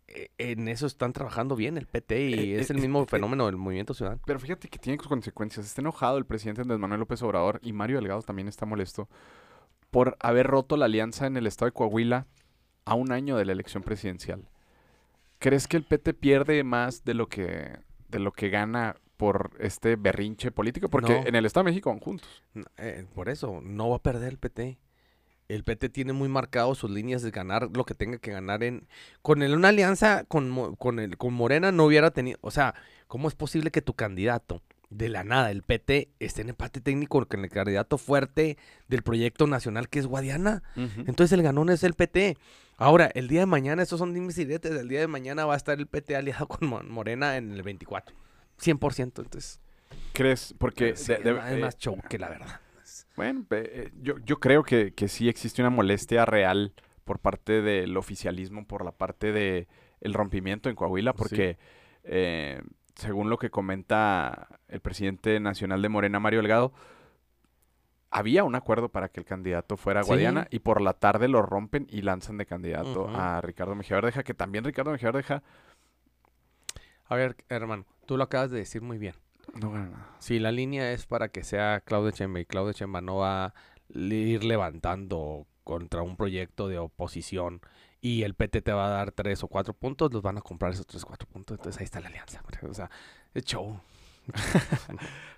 [0.07, 3.03] eh, en eso están trabajando bien el PT y Eh, es eh, el eh, mismo
[3.03, 4.21] eh, fenómeno del movimiento ciudadano.
[4.25, 5.65] Pero fíjate que tiene consecuencias.
[5.65, 9.09] Está enojado el presidente Andrés Manuel López Obrador y Mario Delgado también está molesto
[9.91, 12.27] por haber roto la alianza en el estado de Coahuila
[12.85, 14.47] a un año de la elección presidencial.
[15.39, 17.77] ¿Crees que el PT pierde más de lo que,
[18.09, 20.89] de lo que gana por este berrinche político?
[20.89, 21.25] Porque No.
[21.25, 22.27] en el estado de México van juntos.
[22.77, 24.77] Eh, por eso, no va a perder el PT.
[25.47, 28.85] El PT tiene muy marcado sus líneas de ganar lo que tenga que ganar en...
[29.21, 32.37] Con el- una alianza con, con, el, con Morena no hubiera tenido...
[32.41, 32.75] O sea,
[33.07, 37.25] ¿cómo es posible que tu candidato, de la nada, el PT, esté en empate técnico
[37.25, 38.57] con el candidato fuerte
[38.89, 40.63] del proyecto nacional que es Guadiana?
[40.75, 42.35] Entonces el ganón es el PT.
[42.77, 45.57] Ahora, el día de mañana, estos son dimes y el día de mañana va a
[45.57, 48.15] estar el PT aliado con Mo- Morena en el 24.
[48.59, 49.59] 100%, entonces...
[50.13, 50.53] ¿Crees?
[50.57, 52.59] Porque sí, de- de- es más- eh, más show que la verdad.
[53.15, 56.73] Bueno, eh, yo, yo creo que, que sí existe una molestia real
[57.03, 59.67] por parte del oficialismo, por la parte de
[60.01, 61.17] el rompimiento en Coahuila, Sí.
[61.17, 61.57] porque
[62.03, 62.61] eh,
[62.95, 66.73] según lo que comenta el presidente nacional de Morena, Mario Delgado,
[68.11, 70.01] había un acuerdo para que el candidato fuera.
[70.03, 74.23] Guadiana y por la tarde lo rompen y lanzan de candidato a Ricardo Mejía Verdeja,
[74.23, 75.41] que también Ricardo Mejía Verdeja
[77.05, 79.15] A ver, hermano, tú lo acabas de decir muy bien.
[79.59, 80.09] no gana nada.
[80.19, 83.53] Si la línea es para que sea Claudia Chemba y Claudia Chemba no va a
[83.93, 87.61] ir levantando contra un proyecto de oposición
[88.01, 90.73] y el PT te va a dar tres o cuatro puntos, los van a comprar
[90.73, 91.57] esos tres o cuatro puntos.
[91.57, 92.41] Entonces ahí está la alianza.
[92.69, 92.89] O sea,
[93.33, 93.79] es show.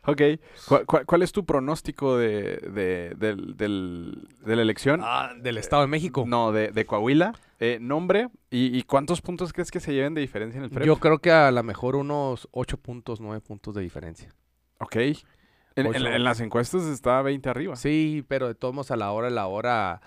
[0.08, 0.22] Ok,
[0.68, 5.02] ¿Cuál, cuál- cuál es tu pronóstico de, de, del- de la elección?
[5.04, 6.26] Ah, del Estado de México.
[6.28, 7.34] No, de, de Coahuila.
[7.60, 10.86] Eh, nombre y, y cuántos puntos crees que se lleven de diferencia en el prep?
[10.86, 14.34] Yo creo que a lo mejor unos ocho puntos, nueve puntos de diferencia.
[14.80, 14.96] Ok.
[14.98, 15.16] En,
[15.78, 16.06] en- Ocho.
[16.08, 17.76] en las encuestas está 20 arriba.
[17.76, 20.02] Sí, pero de todos modos a la hora, a la hora,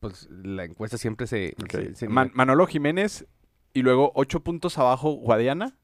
[0.00, 1.54] pues la encuesta siempre se...
[1.62, 1.70] Ok.
[1.70, 3.26] se- se Man- Manolo Jiménez
[3.74, 5.76] y luego 8 puntos abajo Guadiana.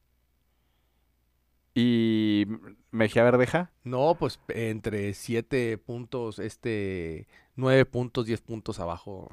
[1.74, 2.46] Y
[2.90, 3.70] Mejía Verdeja.
[3.84, 9.28] No, pues entre 7 puntos, este, 9 puntos, 10 puntos abajo.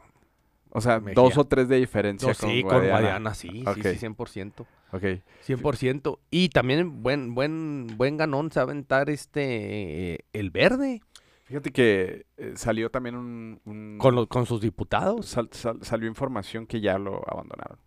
[0.78, 1.14] O sea, Mejía.
[1.16, 2.82] dos o tres de diferencia No, con sí, Guadiana.
[2.84, 3.76] con Guadiana, sí, Ok.
[3.76, 4.66] sí, sí, 100%.
[4.92, 5.04] Ok.
[5.46, 6.20] 100%.
[6.32, 11.02] Y también buen, buen, buen ganón se va a aventar este, eh, el verde,
[11.46, 13.62] Fíjate que eh, salió también un...
[13.66, 15.28] un- con, lo- con sus diputados.
[15.28, 17.78] sal- sal- salió información que ya lo abandonaron.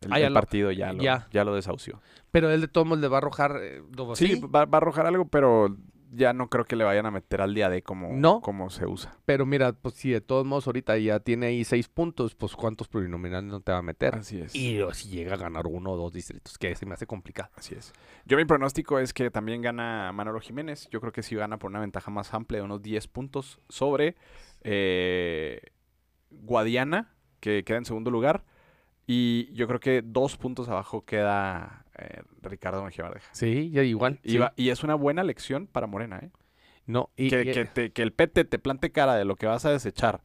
[0.00, 1.26] El, Ah, ya el lo- partido ya, lo, ya.
[1.32, 2.00] ya lo desahució.
[2.30, 3.58] Pero él de todos modos le va a arrojar...
[3.60, 3.82] eh,
[4.14, 5.76] sí, Va, va a arrojar algo, pero
[6.12, 8.40] ya no creo que le vayan a meter al día de como, No.
[8.40, 9.16] como se usa.
[9.24, 12.86] pero mira, pues si de todos modos ahorita ya tiene ahí 6 puntos, pues ¿cuántos
[12.88, 14.14] plurinominales no te va a meter?
[14.14, 14.54] Así es.
[14.54, 17.50] Y si llega a ganar uno o dos distritos, que se me hace complicado.
[17.56, 17.92] Así es.
[18.26, 20.88] Yo mi pronóstico es que también gana Manolo Jiménez.
[20.90, 24.14] Yo creo que sí gana por una ventaja más amplia de unos 10 puntos sobre
[24.62, 25.60] eh,
[26.30, 28.44] Guadiana, que queda en segundo lugar.
[29.06, 33.28] Y yo creo que dos puntos abajo queda eh, Ricardo Mejía Verdeja.
[33.32, 34.20] Sí, ya igual.
[34.22, 34.38] Y, sí.
[34.38, 36.30] va- y es una buena lección para Morena, ¿eh?
[36.86, 39.46] No, y, que, y- que te- que el PT te plante cara de lo que
[39.46, 40.22] vas a desechar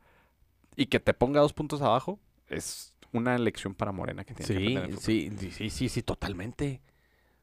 [0.76, 4.70] y que te ponga dos puntos abajo es una lección para Morena que tiene que
[4.70, 5.02] Sí, futuro.
[5.02, 6.82] sí, sí, sí, sí, sí, totalmente.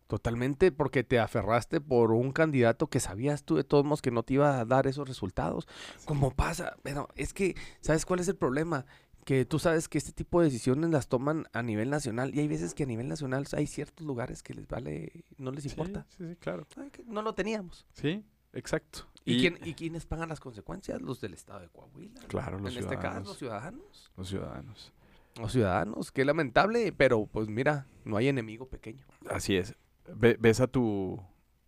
[0.06, 4.22] Totalmente, porque te aferraste por un candidato que sabías tú de todos modos que no
[4.22, 5.66] te iba a dar esos resultados.
[6.04, 8.86] Como pasa, pero es que, ¿sabes cuál es el problema?
[9.26, 12.46] Que tú sabes que este tipo de decisiones las toman a nivel nacional y hay
[12.46, 16.06] veces que a nivel nacional hay ciertos lugares que les vale, no les importa.
[16.16, 16.64] Sí, sí, claro.
[16.76, 17.86] Ay, que No lo teníamos.
[17.92, 19.00] Sí, exacto.
[19.24, 21.02] ¿Y, quién, ¿Y quiénes pagan las consecuencias?
[21.02, 22.20] Los del estado de Coahuila.
[22.28, 23.82] Claro, los en este caso, los ciudadanos.
[23.82, 24.12] ciudadanos.
[24.16, 24.92] Los ciudadanos.
[25.40, 29.04] Los ciudadanos, qué lamentable, pero pues mira, no hay enemigo pequeño.
[29.28, 29.74] Así es.
[30.14, 31.20] Ve- ves a tu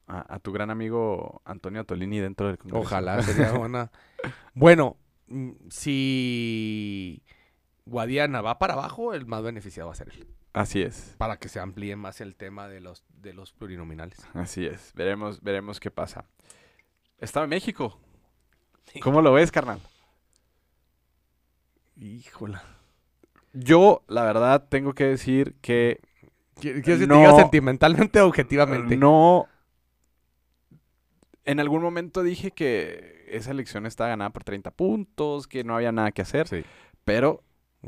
[0.07, 2.81] a, a tu gran amigo Antonio Atolini dentro del Congreso.
[2.83, 3.91] Ojalá sería buena.
[4.55, 4.97] Bueno,
[5.27, 7.23] mm, si
[7.89, 10.27] Guadiana va para abajo, el más beneficiado va a ser él.
[10.53, 11.15] Así es.
[11.19, 14.19] Para que se amplíe más el tema de los, de los plurinominales.
[14.35, 14.93] Así es.
[14.95, 16.25] Veremos, veremos qué pasa.
[17.19, 17.99] Estado de México.
[19.03, 19.81] ¿Cómo lo ves, carnal?
[21.97, 22.63] Híjola.
[23.53, 26.01] Yo, la verdad, tengo que decir que
[26.61, 27.19] ¿Quieres que te No.
[27.19, 28.97] diga sentimentalmente o objetivamente?
[28.97, 29.47] No.
[31.45, 35.93] En algún momento dije que esa elección estaba ganada por 30 puntos, que no había
[35.93, 36.65] nada que hacer, Sí.
[37.05, 37.43] pero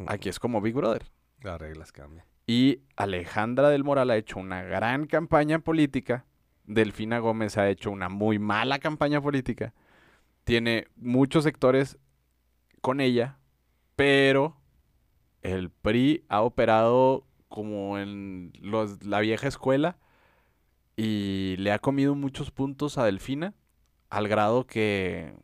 [0.07, 1.11] aquí es como Big Brother.
[1.43, 2.24] Las reglas cambian.
[2.47, 6.26] Y Alejandra del Moral ha hecho una gran campaña política.
[6.64, 9.72] Delfina Gómez ha hecho una muy mala campaña política.
[10.45, 11.99] Tiene muchos sectores
[12.80, 13.38] con ella,
[13.97, 14.57] pero
[15.43, 19.99] el PRI ha operado como en los- la vieja escuela
[20.97, 23.55] y le ha comido muchos puntos a Delfina,
[24.09, 25.34] al grado que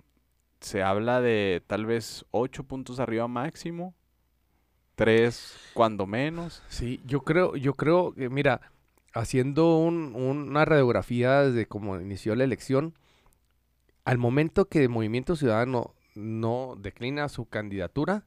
[0.61, 3.95] se habla de tal vez ocho puntos arriba máximo,
[4.97, 6.63] tres cuando menos.
[6.69, 8.73] Sí, yo creo, yo creo que, mira,
[9.13, 12.95] haciendo un- una radiografía desde cómo inició la elección,
[14.05, 18.25] al momento que el Movimiento Ciudadano no declina su candidatura,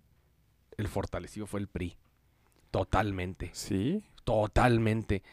[0.78, 1.97] el fortalecido fue el PRI.
[2.72, 5.24] Totalmente, Sí, totalmente.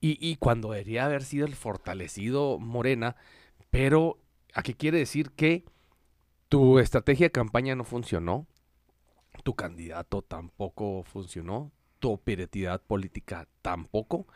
[0.00, 3.16] Y, y cuando debería haber sido el fortalecido Morena,
[3.70, 4.18] pero
[4.52, 5.64] ¿a qué quiere decir que
[6.48, 8.46] tu estrategia de campaña no funcionó?
[9.42, 14.26] Tu candidato tampoco funcionó, tu operatividad política tampoco.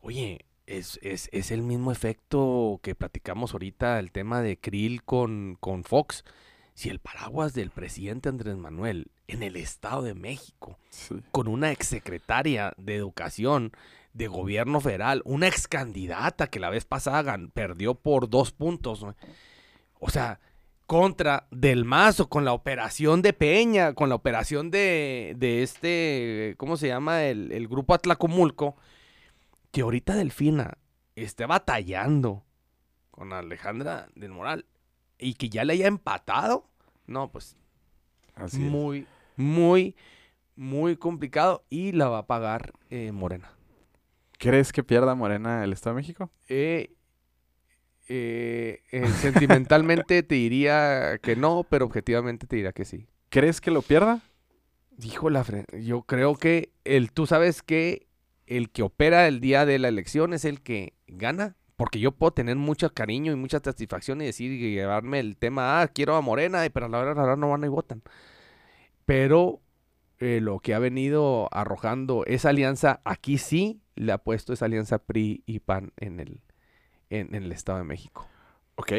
[0.00, 5.56] Oye, es, es, es el mismo efecto que platicamos ahorita, el tema de Krill con,
[5.60, 6.24] con Fox.
[6.74, 11.14] Si el paraguas del presidente Andrés Manuel en el Estado de México, sí.
[11.30, 13.72] con una exsecretaria de Educación
[14.12, 19.02] de gobierno federal, una ex candidata que la vez pasada gan- perdió por dos puntos.
[19.02, 19.14] ¿no?
[20.00, 20.40] O sea,
[20.86, 26.76] contra Del Mazo, con la operación de Peña, con la operación de, de este, ¿cómo
[26.76, 27.24] se llama?
[27.24, 28.76] El, el grupo Atlacomulco,
[29.70, 30.78] que ahorita Delfina
[31.16, 32.44] esté batallando
[33.10, 34.66] con Alejandra del Moral
[35.18, 36.68] y que ya le haya empatado,
[37.06, 37.56] no, pues
[38.34, 38.70] Así es.
[38.70, 39.06] muy,
[39.36, 39.96] muy,
[40.56, 43.50] muy complicado y la va a pagar eh, Morena.
[44.38, 46.30] ¿Crees que pierda Morena el Estado de México?
[46.48, 46.92] Eh,
[48.08, 53.06] eh, eh, sentimentalmente te diría que no, pero objetivamente te diría que sí.
[53.30, 54.20] ¿Crees que lo pierda?
[54.96, 55.44] Dijo la
[55.80, 58.06] yo creo que el, tú sabes que
[58.46, 62.32] el que opera el día de la elección es el que gana, porque yo puedo
[62.32, 66.20] tener mucho cariño y mucha satisfacción y decir y llevarme el tema, ah, quiero a
[66.20, 68.02] Morena, y- pero a la hora de la hora no van y votan.
[69.04, 69.60] Pero
[70.20, 74.98] eh, lo que ha venido arrojando esa alianza, aquí sí le ha puesto esa alianza
[74.98, 76.40] PRI y PAN en el,
[77.10, 78.26] en, en el Estado de México.
[78.76, 78.92] Ok.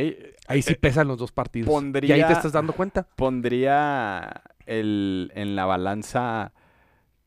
[0.47, 1.68] Ahí sí Eh, pesan los dos partidos.
[1.68, 3.08] Y ahí pondría- te estás dando cuenta.
[3.16, 6.53] Pondría el, en la balanza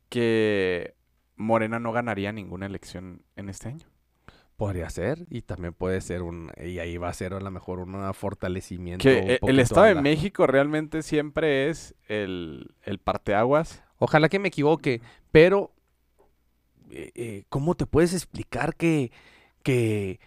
[0.09, 0.95] que
[1.37, 3.87] Morena no ganaría ninguna elección en este año.
[4.57, 7.79] Podría ser, y también puede ser un, y ahí va a ser a lo mejor
[7.79, 9.03] un fortalecimiento.
[9.05, 13.85] Que un eh, el Estado de la- México realmente siempre es el, el parteaguas.
[13.99, 15.01] Ojalá que me equivoque,
[15.31, 15.73] pero
[16.91, 19.13] eh, eh, ¿cómo te puedes explicar que,
[19.63, 20.19] que,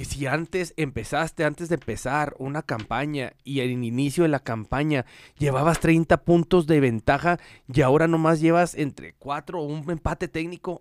[0.00, 5.04] que si antes empezaste, antes de empezar una campaña y al inicio de la campaña
[5.36, 7.38] llevabas 30 puntos de ventaja
[7.70, 10.80] y ahora nomás llevas entre 4 o un empate técnico?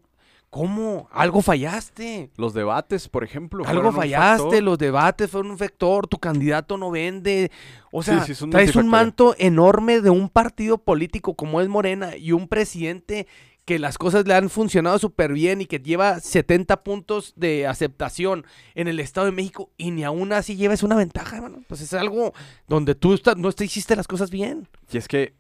[0.50, 1.10] ¿Cómo?
[1.12, 2.32] Algo fallaste.
[2.38, 3.66] Los debates, por ejemplo.
[3.68, 4.64] Algo fallaste, factor.
[4.64, 7.52] los debates fueron un vector, tu candidato no vende.
[7.92, 11.68] O sea, sí, es un traes un manto enorme de un partido político como es
[11.68, 13.28] Morena y un presidente
[13.70, 18.44] que las cosas le han funcionado súper bien y que lleva 70 puntos de aceptación
[18.74, 21.64] en el Estado de México y ni aún así lleves una ventaja, hermano.
[21.68, 22.34] Pues es algo
[22.68, 24.68] donde tú no te hiciste las cosas bien.
[24.92, 25.36] Y es que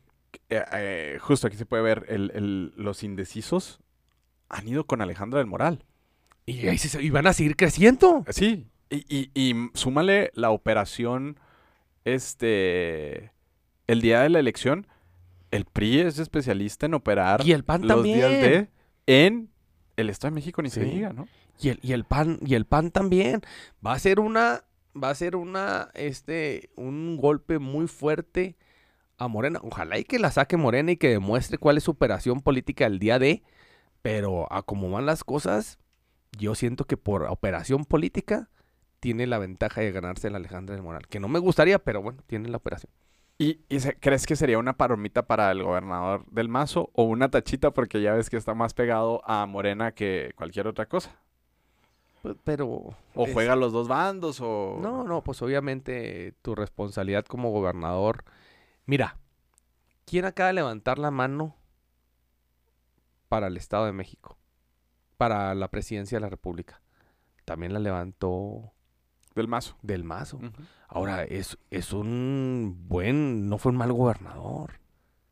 [0.51, 3.79] eh, eh, justo aquí se puede ver el- el- los indecisos
[4.47, 5.83] han ido con Alejandra del Moral.
[6.45, 8.25] Y, ahí se- y van a seguir creciendo.
[8.29, 8.67] Sí.
[8.91, 11.39] Y, y- súmale la operación,
[12.05, 13.31] este,
[13.87, 14.85] el día de la elección,
[15.51, 18.17] el PRI es especialista en operar Y el PAN los también.
[18.17, 18.69] días de
[19.07, 19.49] en
[19.97, 21.27] el Estado de México, ni se diga, ¿no?
[21.59, 23.41] Y el, y el pan, y el pan también.
[23.85, 24.63] Va a ser una,
[25.01, 28.55] va a ser una, este, un golpe muy fuerte
[29.17, 29.59] a Morena.
[29.63, 32.99] Ojalá y que la saque Morena y que demuestre cuál es su operación política el
[32.99, 33.43] día de.
[34.01, 35.79] Pero a cómo van las cosas,
[36.37, 38.49] yo siento que por operación política
[39.01, 41.07] tiene la ventaja de ganarse el Alejandra del Moral.
[41.07, 42.91] Que no me gustaría, pero bueno, tiene la operación.
[43.41, 47.29] ¿Y, y se- crees que sería una palomita para el gobernador del Mazo o una
[47.31, 51.15] tachita porque ya ves que está más pegado a Morena que cualquier otra cosa?
[52.21, 52.67] Pe- Pero...
[53.15, 54.77] ¿O es- juega los dos bandos o...?
[54.81, 58.25] No, no, pues obviamente tu responsabilidad como gobernador.
[58.85, 59.17] Mira,
[60.05, 61.55] ¿quién acaba de levantar la mano
[63.29, 64.37] para el Estado de México?
[65.15, 66.81] Para la presidencia de la República.
[67.45, 68.73] También la levantó
[69.39, 69.75] Del Mazo.
[69.81, 70.39] del Mazo.
[70.87, 74.73] Ahora, es, es un buen, no fue un mal gobernador.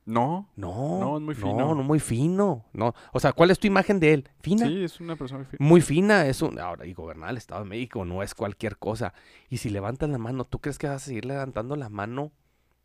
[0.05, 0.47] No.
[0.55, 1.53] No, No, es muy fino.
[1.57, 2.63] No, no muy fino.
[2.71, 4.29] No, o sea, ¿cuál es tu imagen de él?
[4.39, 4.65] Fina.
[4.65, 6.57] Sí, es una persona muy fi- Muy fina, es un...
[6.59, 9.13] Ahora, y gobernar el Estado de México no es cualquier cosa.
[9.49, 12.31] Y si levantas la mano, ¿tú crees que vas a seguir levantando la mano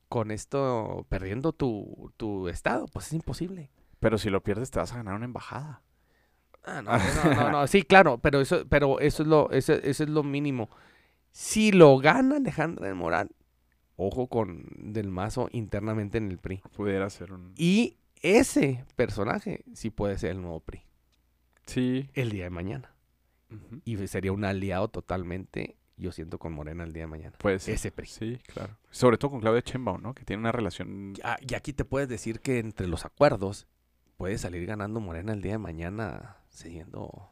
[0.08, 2.86] con esto, perdiendo tu, tu Estado?
[2.92, 3.70] Pues es imposible.
[4.00, 5.82] Pero si lo pierdes te vas a ganar una embajada.
[6.64, 10.02] Ah, no, no, no, no, sí, claro, pero eso, pero eso es lo, eso, eso
[10.04, 10.70] es lo mínimo.
[11.33, 13.30] Si lo gana Alejandra del Moral,
[13.97, 16.62] ojo con Del Mazo internamente en el PRI.
[16.76, 17.53] Pudiera ser un...
[17.57, 20.83] Y ese personaje sí puede ser el nuevo PRI
[21.66, 22.11] Sí.
[22.14, 22.95] el día de mañana.
[23.85, 27.37] Y sería un aliado totalmente, yo siento, con Morena el día de mañana.
[27.39, 27.74] Puede ser.
[27.74, 28.07] Ese PRI.
[28.07, 28.78] Sí, claro.
[28.91, 30.14] Sobre todo con Claudia Sheinbaum, ¿no?
[30.14, 31.14] Que tiene una relación...
[31.22, 33.66] Ah, y aquí te puedes decir que entre los acuerdos
[34.16, 37.28] puede salir ganando Morena el día de mañana siguiendo.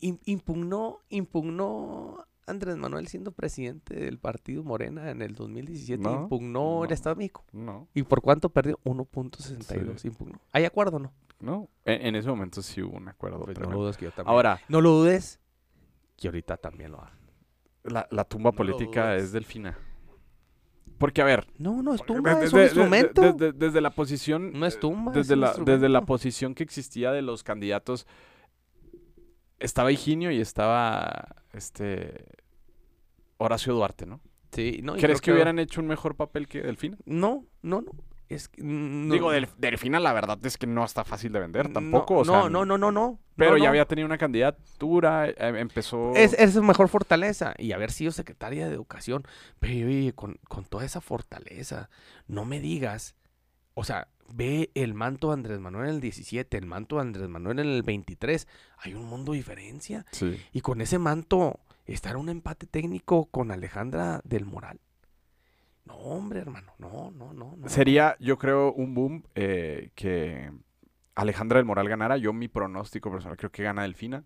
[0.00, 6.02] Impugnó, impugnó Andrés Manuel siendo presidente del partido Morena en el 2017.
[6.02, 6.92] No, impugnó el.
[6.92, 7.44] Estado de México.
[7.52, 8.78] No, ¿Y por cuánto perdió?
[8.84, 10.40] 1.62 impugnó.
[10.52, 11.12] ¿Hay acuerdo o no?
[11.40, 11.68] no.
[11.84, 13.44] En, en ese momento sí hubo un acuerdo.
[13.44, 14.32] Pues no lo dudes que yo también.
[14.34, 15.40] Ahora, no lo dudes
[16.16, 17.12] que ahorita también lo haga.
[17.84, 19.78] la, la tumba política es delfina.
[20.98, 21.46] Porque, a ver...
[21.58, 23.22] No, no es tumba, desde- es un instrumento.
[23.32, 24.50] desde- desde la posición...
[24.58, 28.04] No es tumba, es Desde la, desde la posición que existía de los candidatos,
[29.58, 32.24] estaba Higinio y estaba este
[33.38, 34.20] Horacio Duarte, ¿no?
[34.52, 36.96] Sí, no, ¿Crees que hubieran hecho un mejor papel que Delfina?
[37.04, 37.92] No, no, no.
[38.28, 41.68] Es que, no- Digo, del, Delfina la verdad es que no está fácil de vender
[41.68, 42.18] no, tampoco.
[42.18, 43.18] o No, sea, no, no, no, no.
[43.36, 46.12] Pero no, ya había tenido una candidatura, eh, empezó...
[46.14, 47.54] Es, es su mejor fortaleza.
[47.56, 49.22] Y haber sido secretaria de Educación.
[49.60, 51.88] Pero oye, con, con toda esa fortaleza,
[52.26, 53.14] no me digas.
[53.78, 57.28] O sea, ve el manto de Andrés Manuel en el 17, el manto de Andrés
[57.28, 58.48] Manuel en el 23.
[58.78, 60.04] Hay un mundo de diferencia.
[60.10, 60.36] Sí.
[60.52, 64.80] Y con ese manto, estar un empate técnico con Alejandra del Moral.
[65.84, 66.72] No, hombre, hermano.
[66.78, 67.54] No, no, no.
[67.56, 67.68] no.
[67.68, 70.50] Sería, yo creo, un boom eh, que
[71.14, 72.16] Alejandra del Moral ganara.
[72.16, 74.24] Yo mi pronóstico personal creo que gana Delfina.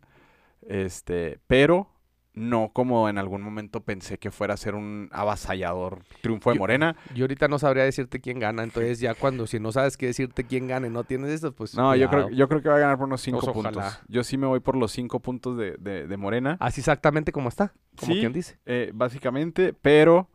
[0.62, 1.90] Este, pero
[2.35, 6.61] no como en algún momento pensé que fuera a ser un avasallador triunfo de Yo-
[6.61, 6.97] Morena.
[7.14, 8.62] Yo ahorita no sabría decirte quién gana.
[8.62, 11.74] Entonces, ya cuando, si no sabes qué decirte quién gana y no tienes esto, pues.
[11.74, 13.76] No, yo creo, yo creo que va a ganar por unos cinco Pues, puntos.
[13.76, 14.01] ojalá.
[14.09, 16.57] Yo sí me voy por los cinco puntos de, de- de Morena.
[16.61, 17.74] Así exactamente como está.
[18.01, 18.20] Como Sí.
[18.20, 18.59] quien dice.
[18.64, 20.30] eh, básicamente, pero,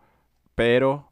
[0.53, 1.11] pero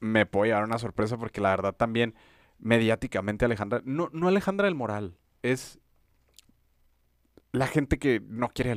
[0.00, 2.14] me puedo llevar una sorpresa porque la verdad también
[2.58, 5.78] mediáticamente Alejandra, no, no Alejandra del Moral, es
[7.52, 8.72] la gente que no quiere a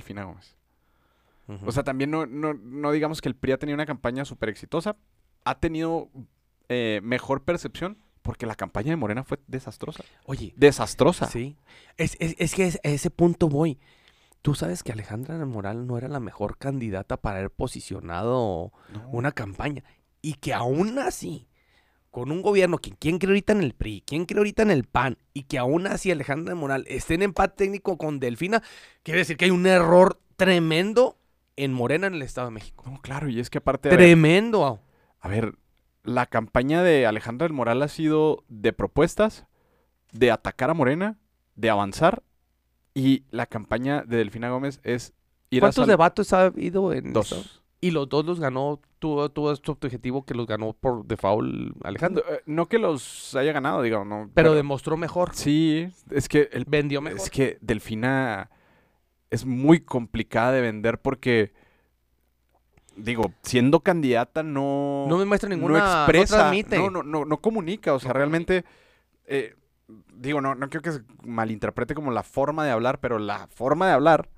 [1.65, 4.49] O sea, también no, no, no digamos que el PRI ha tenido una campaña súper
[4.49, 4.97] exitosa,
[5.45, 6.09] ha tenido
[6.69, 10.03] eh, mejor percepción porque la campaña de Morena fue desastrosa.
[10.25, 11.25] Oye, Desastrosa.
[11.27, 11.57] sí.
[11.97, 13.79] Es, es- es que es- a ese punto voy.
[14.41, 19.09] Tú sabes que Alejandra del Moral no era la mejor candidata para haber posicionado No.
[19.09, 19.83] una campaña.
[20.21, 21.47] Y que aún así,
[22.11, 24.83] con un gobierno que quién cree ahorita en el PRI, quién cree ahorita en el
[24.83, 28.61] PAN, y que aún así Alejandra del Moral esté en empate técnico con Delfina,
[29.03, 31.17] quiere decir que hay un error tremendo
[31.63, 32.85] en Morena en el Estado de México.
[32.89, 33.89] No, claro, y es que aparte...
[33.89, 34.79] a ver, Tremendo.
[35.19, 35.55] A ver,
[36.03, 39.45] la campaña de Alejandra del Moral ha sido de propuestas,
[40.11, 41.17] de atacar a Morena,
[41.55, 42.23] de avanzar,
[42.93, 45.13] y la campaña de Delfina Gómez es
[45.49, 47.41] ir ¿Cuántos a debates ha habido en Estado?
[47.41, 47.63] Dos.
[47.81, 52.23] Y los dos los ganó, tuvo, tuvo este objetivo que los ganó por default Alejandro.
[52.27, 54.29] No, eh, no que los haya ganado, digo, no.
[54.33, 55.31] Pero demostró mejor.
[55.33, 57.19] Sí, es que el Vendió mejor.
[57.19, 58.49] Es que Delfina
[59.29, 61.53] es muy complicada de vender porque,
[62.95, 65.79] digo, siendo candidata no, no me muestra ninguna.
[65.79, 66.77] No, expresa, transmite.
[66.77, 68.65] no, no, no, no comunica, o sea, realmente,
[69.25, 69.55] eh,
[70.13, 73.87] digo, no, no creo que se malinterprete como la forma de hablar, pero la forma
[73.87, 74.29] de hablar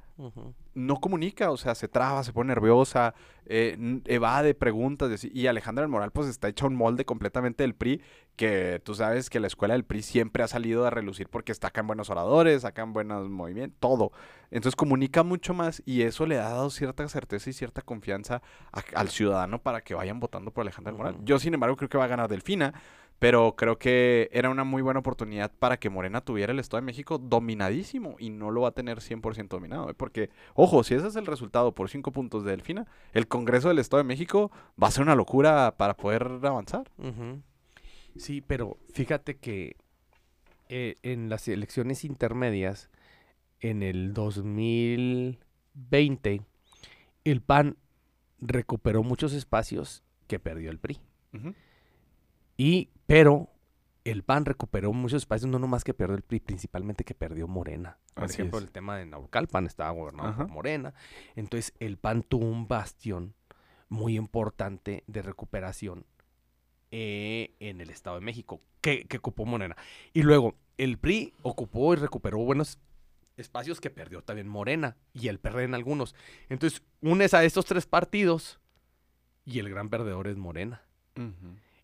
[0.74, 3.16] no comunica, o sea, se traba, se pone nerviosa,
[3.46, 8.02] eh, evade preguntas, y Alejandra del Moral pues está hecha un molde completamente del PRI,
[8.42, 11.86] que tú sabes que la escuela del PRI siempre ha salido a relucir porque sacan
[11.86, 14.12] buenos oradores, sacan buenos movimientos, todo.
[14.50, 18.82] Entonces comunica mucho más y eso le ha dado cierta certeza y cierta confianza a-
[18.96, 21.16] al ciudadano para que vayan votando por Alejandra del Moral.
[21.16, 21.26] Ujú.
[21.26, 22.74] Yo, sin embargo, creo que va a ganar Delfina.
[23.20, 26.88] Pero creo que era una muy buena oportunidad para que Morena tuviera el Estado de
[26.88, 29.92] México dominadísimo y no lo va a tener 100% dominado.
[29.92, 29.94] ¿eh?
[29.94, 33.78] Porque, ojo, si ese es el resultado por cinco puntos de Delfina, el Congreso del
[33.78, 34.50] Estado de México
[34.82, 36.90] va a ser una locura para poder avanzar.
[38.18, 39.76] Sí, pero fíjate que
[40.70, 42.90] eh, en las elecciones intermedias,
[43.60, 46.42] en el 2020,
[47.24, 47.78] el PAN
[48.40, 51.00] recuperó muchos espacios que perdió el PRI.
[52.58, 53.50] Y, pero
[54.04, 57.98] el PAN recuperó muchos espacios, no nomás que perdió el PRI, principalmente que perdió Morena.
[58.14, 58.66] Por Así ejemplo, es.
[58.66, 60.46] el tema de Naucalpan estaba gobernado Ajá.
[60.46, 60.94] por Morena.
[61.36, 63.34] Entonces, el PAN tuvo un bastión
[63.90, 66.06] muy importante de recuperación
[66.92, 69.76] eh, en el Estado de México, que, que ocupó Morena.
[70.14, 72.78] Y luego, el PRI ocupó y recuperó buenos
[73.38, 76.16] espacios que perdió también Morena y el PRD en algunos.
[76.50, 78.60] Entonces, unes a estos tres partidos
[79.46, 80.84] y el gran perdedor es Morena.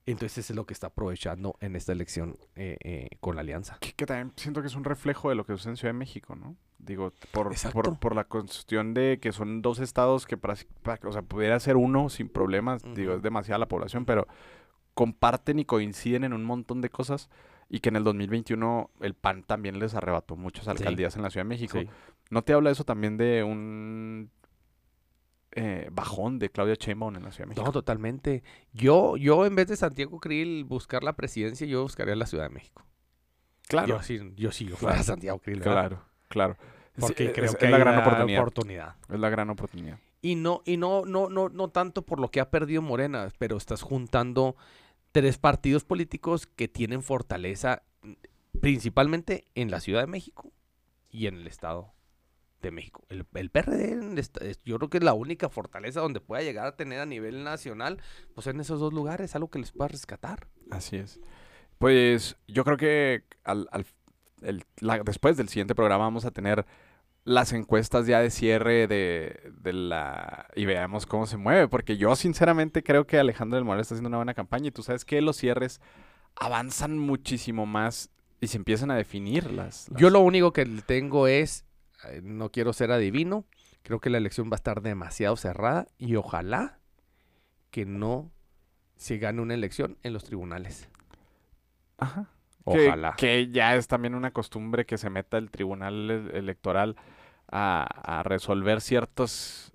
[0.06, 3.78] Entonces eso es lo que está aprovechando en esta elección eh, eh, con la alianza.
[3.82, 6.00] Que, que también siento que es un reflejo de lo que sucede en Ciudad de
[6.00, 6.56] México, ¿no?
[6.78, 11.12] Digo, por, por, por la cuestión de que son dos estados que, para, para- o
[11.12, 14.28] sea, pudiera ser uno sin problemas, digo, es demasiada la población, pero
[14.98, 17.30] comparten y coinciden en un montón de cosas
[17.70, 20.72] y que en el 2021 el PAN también les arrebató muchas Sí.
[20.72, 21.78] alcaldías en la Ciudad de México.
[21.80, 21.88] Sí.
[22.32, 24.32] ¿No te habla eso también de un
[25.52, 27.66] eh, bajón de Claudia Sheinbaum en la Ciudad de México?
[27.66, 28.44] No, totalmente.
[28.74, 32.54] Yo, yo en vez de Santiago Krill buscar la presidencia, yo buscaría la Ciudad de
[32.54, 32.84] México.
[33.68, 35.04] claro, Yo sí, yo sí, yo fuera Claro.
[35.06, 35.60] Santiago Krill.
[35.60, 35.74] ¿verdad?
[35.74, 36.58] claro, claro.
[37.00, 38.42] Porque es- creo es, que es la hay gran una oportunidad.
[38.42, 38.96] oportunidad.
[39.10, 40.00] Es la gran oportunidad.
[40.22, 43.56] Y no, y no, no, no, no tanto por lo que ha perdido Morena, pero
[43.58, 44.56] estás juntando
[45.12, 48.14] tres partidos políticos que tienen fortaleza mm,
[48.62, 50.52] principalmente en la Ciudad de México
[51.10, 51.94] y en el Estado
[52.62, 53.06] de México.
[53.10, 53.96] El, el PRD
[54.66, 58.02] yo creo que es la única fortaleza donde pueda llegar a tener a nivel nacional,
[58.34, 60.48] pues en esos dos lugares, algo que les pueda rescatar.
[60.72, 61.20] Así es.
[61.78, 63.86] Pues yo creo que al, al-
[65.06, 66.66] después del siguiente programa vamos a tener
[67.28, 70.48] las encuestas ya de cierre de, de la...
[70.56, 74.08] y veamos cómo se mueve, porque yo sinceramente creo que Alejandro del Moral está haciendo
[74.08, 75.82] una buena campaña y tú sabes que los cierres
[76.38, 78.10] avanzan muchísimo más
[78.40, 79.90] y se empiezan a definir las...
[79.98, 81.66] Yo lo único que tengo es,
[82.06, 83.44] eh, no quiero ser adivino,
[83.84, 86.80] creo que la elección va a estar demasiado cerrada y ojalá
[87.72, 88.32] que no
[88.96, 90.88] se gane una elección en los tribunales.
[91.98, 92.30] Ajá.
[92.72, 93.16] Que- Ojalá.
[93.18, 96.96] Que, ya es también una costumbre que se meta el tribunal e- electoral
[97.52, 99.72] a, a resolver ciertos...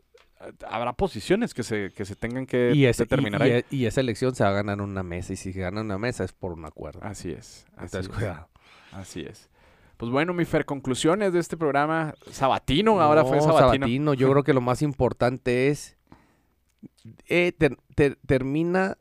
[0.69, 3.51] Habrá posiciones que se, que se tengan que y, ese- determinar y ahí.
[3.53, 5.81] e- y esa elección se va a ganar en una mesa y si se gana
[5.81, 6.99] en una mesa es por un acuerdo.
[7.03, 7.65] Así es.
[7.77, 8.09] Así Entonces, es.
[8.09, 8.49] cuidado.
[8.91, 9.49] Así es.
[9.99, 12.15] Pues bueno, mi Fer, conclusiones de este programa.
[12.33, 14.15] Sabatino, ahora fue No, Sabatino.
[14.15, 15.97] Yo creo que lo más importante es
[17.29, 18.97] eh, ter- ter- termina,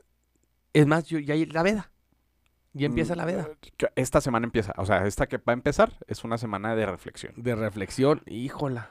[0.72, 1.90] es más, yo, ya la veda.
[2.74, 3.48] Ya empieza la veda.
[3.76, 4.72] Que Esta semana empieza.
[4.78, 7.34] O sea, esta que va a empezar es una semana de reflexión.
[7.36, 8.90] de reflexión, híjola,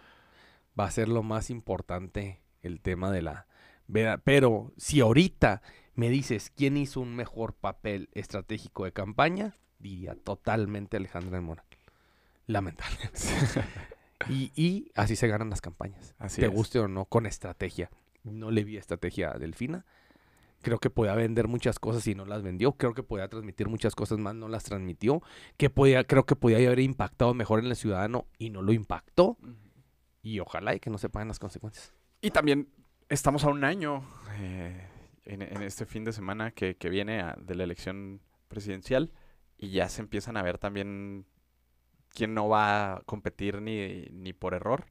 [0.79, 3.47] va a ser lo más importante el tema de la
[3.87, 4.19] veda.
[4.19, 5.61] Pero si ahorita
[5.95, 11.65] me dices quién hizo un mejor papel estratégico de campaña, diría totalmente Alejandra del Moral.
[12.47, 12.97] Lamentable.
[14.29, 16.15] y, y así se ganan las campañas.
[16.19, 16.53] Así te es.
[16.53, 17.89] guste o no, con estrategia.
[18.23, 19.85] No le vi estrategia a Delfina.
[20.61, 22.73] Creo que podía vender muchas cosas y no las vendió.
[22.73, 25.21] Creo que podía transmitir muchas cosas más, no las transmitió.
[25.57, 29.37] Que podía, creo que podía haber impactado mejor en el ciudadano y no lo impactó.
[30.21, 31.93] Y ojalá y que no se paguen las consecuencias.
[32.21, 32.69] Y también
[33.09, 34.03] estamos a un año
[34.39, 34.87] eh,
[35.25, 39.11] en, en este fin de semana que, que viene a- de la elección presidencial
[39.57, 41.25] y ya se empiezan a ver también
[42.09, 44.85] quién no va a competir ni, ni por error.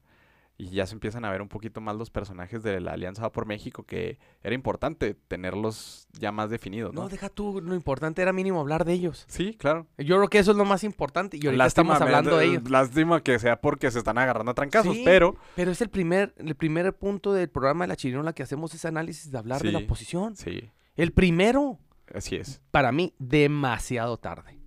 [0.60, 3.32] Y ya se empiezan a ver un poquito más los personajes de la Alianza Va
[3.32, 7.04] por México, que era importante tenerlos ya más definidos, ¿no?
[7.04, 9.24] No, deja tú, lo importante era mínimo hablar de ellos.
[9.26, 9.86] Sí, claro.
[9.96, 12.70] Yo creo que eso es lo más importante y ahorita Lástima, estamos hablando de ellos.
[12.70, 15.02] Lástima que sea porque se están agarrando a trancazos, Sí.
[15.02, 18.74] pero Pero es el primer, el primer punto del programa de la chirinola que hacemos
[18.74, 20.36] ese análisis de hablar de la oposición.
[20.36, 21.78] sí, El primero,
[22.14, 22.60] así es.
[22.70, 24.59] para mí, demasiado tarde.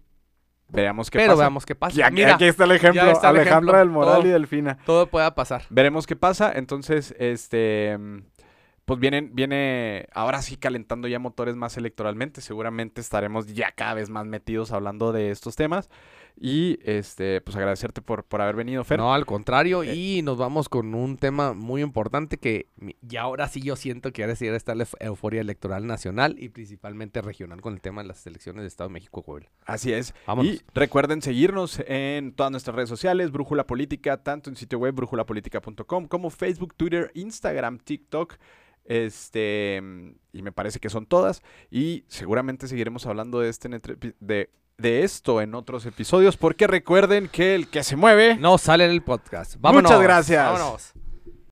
[0.70, 1.40] Veamos qué Pero pasa.
[1.42, 2.00] veamos qué pasa.
[2.00, 3.78] Y aquí, Mira, aquí está el ejemplo, está el Alejandra ejemplo.
[3.80, 4.28] del Moral Todo.
[4.28, 4.78] y Delfina.
[4.86, 5.64] todo pueda pasar.
[5.70, 6.52] Veremos qué pasa.
[6.56, 7.98] Entonces, este,
[8.86, 12.42] pues vienen, viene ahora sí calentando ya motores más electoralmente.
[12.42, 15.90] Seguramente estaremos ya cada vez más metidos hablando de estos temas.
[16.36, 18.98] Y este, pues agradecerte por, por haber venido, Fer.
[19.00, 19.94] No, al contrario, Eh.
[19.96, 24.12] y nos vamos con un tema muy importante que mi- y ahora sí yo siento
[24.12, 28.02] que ahora sí está la euf- euforia electoral nacional y principalmente regional con el tema
[28.02, 29.50] de las elecciones de Estado de México Coahuila.
[29.66, 30.14] Así es.
[30.26, 30.54] Vámonos.
[30.54, 36.08] Y recuerden seguirnos en todas nuestras redes sociales, Brújula Política, tanto en sitio web brújulapolítica.com
[36.08, 38.36] como Facebook, Twitter, Instagram, TikTok.
[38.86, 39.82] Este,
[40.34, 41.42] y me parece que son todas.
[41.72, 47.56] Y seguramente seguiremos hablando de, este de, de esto en otros episodios, porque recuerden que
[47.56, 48.36] el que se mueve.
[48.38, 49.56] No sale en el podcast.
[49.60, 49.92] Vámonos.
[49.92, 50.44] Muchas gracias.
[50.44, 50.94] Vámonos.